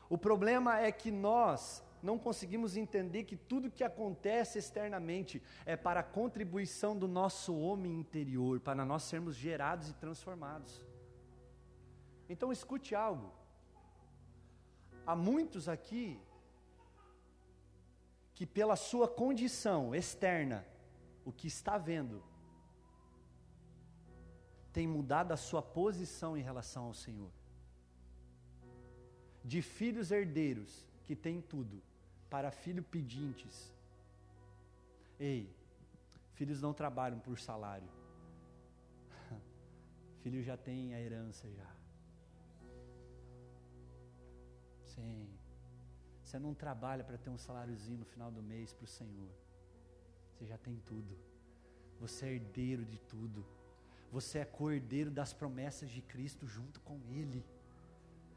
O 0.06 0.18
problema 0.18 0.78
é 0.78 0.92
que 0.92 1.10
nós 1.10 1.82
não 2.02 2.18
conseguimos 2.18 2.76
entender 2.76 3.24
que 3.24 3.34
tudo 3.34 3.70
que 3.70 3.82
acontece 3.82 4.58
externamente 4.58 5.42
é 5.64 5.78
para 5.78 6.00
a 6.00 6.02
contribuição 6.02 6.94
do 6.94 7.08
nosso 7.08 7.58
homem 7.58 7.98
interior, 7.98 8.60
para 8.60 8.84
nós 8.84 9.04
sermos 9.04 9.34
gerados 9.34 9.88
e 9.88 9.94
transformados. 9.94 10.84
Então 12.28 12.52
escute 12.52 12.94
algo. 12.94 13.32
Há 15.06 15.16
muitos 15.16 15.70
aqui 15.70 16.20
que, 18.34 18.44
pela 18.44 18.76
sua 18.76 19.08
condição 19.08 19.94
externa, 19.94 20.66
o 21.24 21.32
que 21.32 21.46
está 21.46 21.78
vendo, 21.78 22.22
tem 24.72 24.86
mudado 24.86 25.32
a 25.32 25.36
sua 25.36 25.62
posição 25.62 26.36
em 26.36 26.42
relação 26.42 26.84
ao 26.84 26.94
Senhor. 26.94 27.30
De 29.44 29.60
filhos 29.60 30.10
herdeiros 30.10 30.88
que 31.04 31.14
têm 31.14 31.40
tudo, 31.40 31.82
para 32.30 32.50
filho 32.50 32.82
pedintes. 32.82 33.72
Ei, 35.20 35.54
filhos 36.34 36.62
não 36.62 36.72
trabalham 36.72 37.18
por 37.18 37.38
salário. 37.38 37.88
Filho 40.22 40.42
já 40.42 40.56
tem 40.56 40.94
a 40.94 41.00
herança 41.00 41.50
já. 41.50 41.70
Sim. 44.86 45.28
Você 46.22 46.38
não 46.38 46.54
trabalha 46.54 47.04
para 47.04 47.18
ter 47.18 47.28
um 47.28 47.36
saláriozinho 47.36 47.98
no 47.98 48.04
final 48.06 48.30
do 48.30 48.42
mês 48.42 48.72
para 48.72 48.84
o 48.84 48.88
Senhor. 48.88 49.30
Você 50.32 50.46
já 50.46 50.56
tem 50.56 50.76
tudo. 50.76 51.18
Você 52.00 52.26
é 52.26 52.32
herdeiro 52.32 52.84
de 52.84 52.98
tudo. 53.00 53.44
Você 54.12 54.40
é 54.40 54.44
cordeiro 54.44 55.10
das 55.10 55.32
promessas 55.32 55.88
de 55.90 56.02
Cristo 56.02 56.46
junto 56.46 56.78
com 56.80 57.00
Ele. 57.08 57.42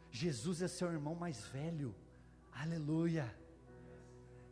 Jesus 0.10 0.62
é 0.62 0.70
seu 0.70 0.90
irmão 0.90 1.14
mais 1.14 1.46
velho. 1.48 1.94
Aleluia. 2.54 3.36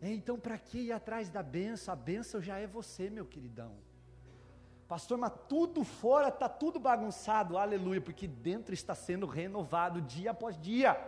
Então, 0.02 0.38
para 0.38 0.58
que 0.58 0.80
ir 0.80 0.92
atrás 0.92 1.30
da 1.30 1.42
benção? 1.42 1.94
A 1.94 1.96
benção 1.96 2.42
já 2.42 2.58
é 2.60 2.68
você, 2.68 3.10
meu 3.10 3.26
queridão. 3.26 3.74
Pastor, 4.86 5.18
mas 5.18 5.32
tudo 5.48 5.86
fora 5.86 6.28
está 6.28 6.50
tudo 6.50 6.78
bagunçado, 6.78 7.58
aleluia, 7.58 8.02
porque 8.02 8.28
dentro 8.28 8.74
está 8.74 8.94
sendo 8.94 9.26
renovado 9.26 10.02
dia 10.02 10.32
após 10.32 10.60
dia. 10.60 11.00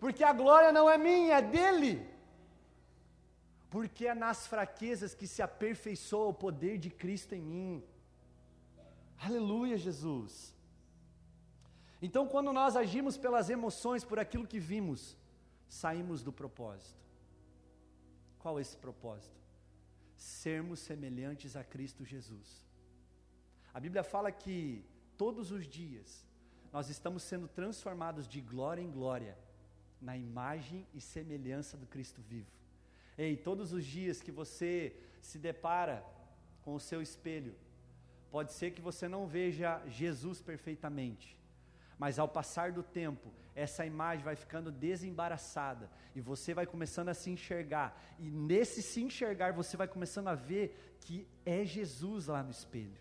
Porque 0.00 0.24
a 0.24 0.32
glória 0.32 0.72
não 0.72 0.88
é 0.88 0.96
minha, 0.96 1.36
é 1.36 1.42
dele. 1.42 2.08
Porque 3.68 4.06
é 4.06 4.14
nas 4.14 4.46
fraquezas 4.46 5.14
que 5.14 5.26
se 5.26 5.42
aperfeiçoa 5.42 6.28
o 6.28 6.34
poder 6.34 6.78
de 6.78 6.88
Cristo 6.88 7.34
em 7.34 7.42
mim. 7.42 7.84
Aleluia, 9.18 9.76
Jesus. 9.76 10.54
Então, 12.00 12.26
quando 12.26 12.52
nós 12.52 12.76
agimos 12.76 13.16
pelas 13.16 13.48
emoções, 13.48 14.04
por 14.04 14.18
aquilo 14.18 14.46
que 14.46 14.58
vimos, 14.58 15.16
saímos 15.68 16.22
do 16.22 16.32
propósito. 16.32 17.02
Qual 18.38 18.58
é 18.58 18.62
esse 18.62 18.76
propósito? 18.76 19.40
Sermos 20.16 20.80
semelhantes 20.80 21.56
a 21.56 21.64
Cristo 21.64 22.04
Jesus. 22.04 22.64
A 23.72 23.80
Bíblia 23.80 24.04
fala 24.04 24.30
que 24.30 24.84
todos 25.16 25.50
os 25.50 25.66
dias 25.66 26.24
nós 26.72 26.88
estamos 26.90 27.22
sendo 27.22 27.48
transformados 27.48 28.28
de 28.28 28.40
glória 28.40 28.82
em 28.82 28.90
glória 28.90 29.38
na 30.00 30.16
imagem 30.16 30.86
e 30.92 31.00
semelhança 31.00 31.76
do 31.76 31.86
Cristo 31.86 32.20
vivo. 32.20 32.50
Ei, 33.16 33.36
todos 33.36 33.72
os 33.72 33.84
dias 33.84 34.20
que 34.20 34.30
você 34.30 34.94
se 35.22 35.38
depara 35.38 36.04
com 36.62 36.74
o 36.74 36.80
seu 36.80 37.00
espelho, 37.00 37.54
pode 38.34 38.52
ser 38.52 38.72
que 38.72 38.80
você 38.80 39.06
não 39.06 39.28
veja 39.28 39.80
Jesus 39.86 40.42
perfeitamente, 40.42 41.38
mas 41.96 42.18
ao 42.18 42.26
passar 42.26 42.72
do 42.72 42.82
tempo, 42.82 43.32
essa 43.54 43.86
imagem 43.86 44.24
vai 44.24 44.34
ficando 44.34 44.72
desembaraçada 44.72 45.88
e 46.16 46.20
você 46.20 46.52
vai 46.52 46.66
começando 46.66 47.10
a 47.10 47.14
se 47.14 47.30
enxergar. 47.30 47.96
E 48.18 48.28
nesse 48.28 48.82
se 48.82 49.00
enxergar, 49.00 49.52
você 49.52 49.76
vai 49.76 49.86
começando 49.86 50.26
a 50.26 50.34
ver 50.34 50.96
que 51.02 51.28
é 51.46 51.64
Jesus 51.64 52.26
lá 52.26 52.42
no 52.42 52.50
espelho. 52.50 52.98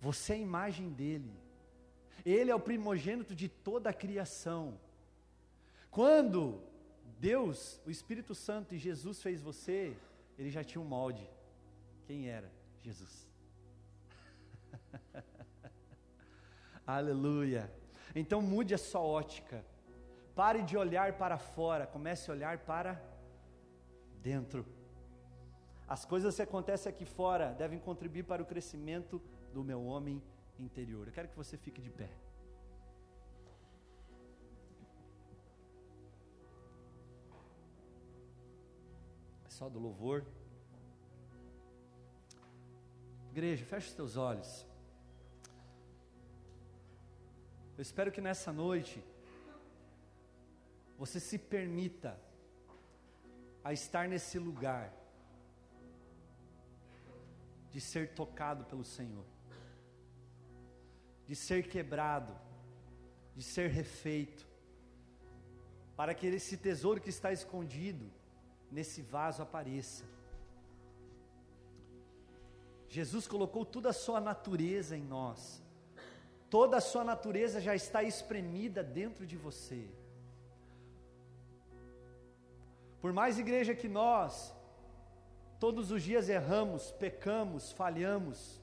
Você 0.00 0.32
é 0.32 0.36
a 0.36 0.38
imagem 0.38 0.88
dele. 0.88 1.34
Ele 2.24 2.50
é 2.50 2.54
o 2.54 2.66
primogênito 2.70 3.34
de 3.34 3.50
toda 3.50 3.90
a 3.90 3.92
criação. 3.92 4.80
Quando 5.90 6.62
Deus, 7.20 7.78
o 7.84 7.90
Espírito 7.90 8.34
Santo 8.34 8.74
e 8.74 8.78
Jesus 8.78 9.20
fez 9.20 9.42
você, 9.42 9.94
ele 10.38 10.50
já 10.50 10.64
tinha 10.64 10.80
um 10.80 10.86
molde. 10.86 11.28
Quem 12.06 12.30
era? 12.30 12.50
Jesus. 12.82 13.31
Aleluia. 16.86 17.72
Então 18.14 18.42
mude 18.42 18.74
a 18.74 18.78
sua 18.78 19.00
ótica. 19.00 19.64
Pare 20.34 20.62
de 20.62 20.76
olhar 20.76 21.14
para 21.14 21.38
fora, 21.38 21.86
comece 21.86 22.30
a 22.30 22.34
olhar 22.34 22.58
para 22.58 23.00
dentro. 24.22 24.64
As 25.86 26.04
coisas 26.04 26.34
que 26.34 26.42
acontecem 26.42 26.90
aqui 26.90 27.04
fora 27.04 27.52
devem 27.52 27.78
contribuir 27.78 28.22
para 28.22 28.42
o 28.42 28.46
crescimento 28.46 29.20
do 29.52 29.62
meu 29.62 29.84
homem 29.84 30.22
interior. 30.58 31.06
Eu 31.06 31.12
quero 31.12 31.28
que 31.28 31.36
você 31.36 31.56
fique 31.56 31.80
de 31.80 31.90
pé. 31.90 32.08
Pessoal 39.44 39.68
do 39.68 39.78
louvor. 39.78 40.24
Igreja, 43.30 43.64
feche 43.64 43.88
os 43.88 43.94
teus 43.94 44.16
olhos. 44.16 44.66
Eu 47.82 47.84
espero 47.84 48.12
que 48.12 48.20
nessa 48.20 48.52
noite 48.52 49.02
você 50.96 51.18
se 51.18 51.36
permita 51.36 52.16
a 53.64 53.72
estar 53.72 54.06
nesse 54.06 54.38
lugar 54.38 54.94
de 57.72 57.80
ser 57.80 58.14
tocado 58.14 58.64
pelo 58.66 58.84
Senhor, 58.84 59.24
de 61.26 61.34
ser 61.34 61.68
quebrado, 61.68 62.32
de 63.34 63.42
ser 63.42 63.68
refeito, 63.68 64.46
para 65.96 66.14
que 66.14 66.28
esse 66.28 66.56
tesouro 66.56 67.00
que 67.00 67.10
está 67.10 67.32
escondido 67.32 68.08
nesse 68.70 69.02
vaso 69.02 69.42
apareça. 69.42 70.04
Jesus 72.88 73.26
colocou 73.26 73.64
toda 73.66 73.90
a 73.90 74.00
sua 74.04 74.20
natureza 74.20 74.96
em 74.96 75.02
nós 75.02 75.60
toda 76.54 76.76
a 76.78 76.86
sua 76.92 77.04
natureza 77.12 77.60
já 77.68 77.74
está 77.82 78.00
espremida 78.12 78.80
dentro 79.00 79.26
de 79.30 79.36
você. 79.46 79.82
Por 83.02 83.12
mais 83.18 83.38
igreja 83.44 83.74
que 83.82 83.88
nós 84.00 84.34
Todos 85.64 85.92
os 85.92 86.02
dias 86.02 86.28
erramos, 86.28 86.90
pecamos, 86.90 87.70
falhamos. 87.70 88.60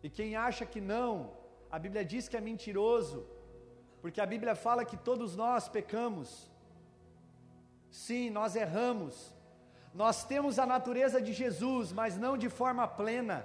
E 0.00 0.08
quem 0.08 0.36
acha 0.36 0.64
que 0.64 0.80
não, 0.80 1.32
a 1.68 1.76
Bíblia 1.76 2.04
diz 2.04 2.28
que 2.28 2.36
é 2.36 2.40
mentiroso, 2.40 3.26
porque 4.00 4.20
a 4.20 4.26
Bíblia 4.26 4.54
fala 4.54 4.84
que 4.84 4.96
todos 4.96 5.34
nós 5.34 5.68
pecamos. 5.68 6.48
Sim, 7.90 8.30
nós 8.30 8.54
erramos. 8.54 9.34
Nós 9.92 10.24
temos 10.24 10.56
a 10.56 10.64
natureza 10.64 11.20
de 11.20 11.32
Jesus, 11.32 11.92
mas 11.92 12.16
não 12.16 12.38
de 12.38 12.48
forma 12.48 12.86
plena. 12.86 13.44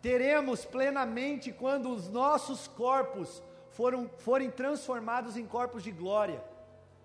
Teremos 0.00 0.64
plenamente 0.64 1.52
quando 1.52 1.90
os 1.90 2.08
nossos 2.08 2.68
corpos 2.68 3.42
foram, 3.70 4.08
forem 4.08 4.50
transformados 4.50 5.36
em 5.36 5.46
corpos 5.46 5.82
de 5.82 5.90
glória, 5.90 6.42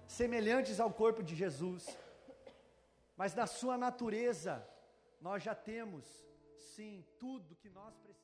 semelhantes 0.08 0.80
ao 0.80 0.92
corpo 0.92 1.24
de 1.24 1.36
Jesus. 1.36 1.98
Mas 3.18 3.34
na 3.34 3.48
sua 3.48 3.78
natureza, 3.78 4.68
nós 5.22 5.42
já 5.42 5.56
temos, 5.56 6.06
sim, 6.76 7.04
tudo 7.20 7.56
que 7.56 7.70
nós 7.70 7.96
precisamos. 7.98 8.23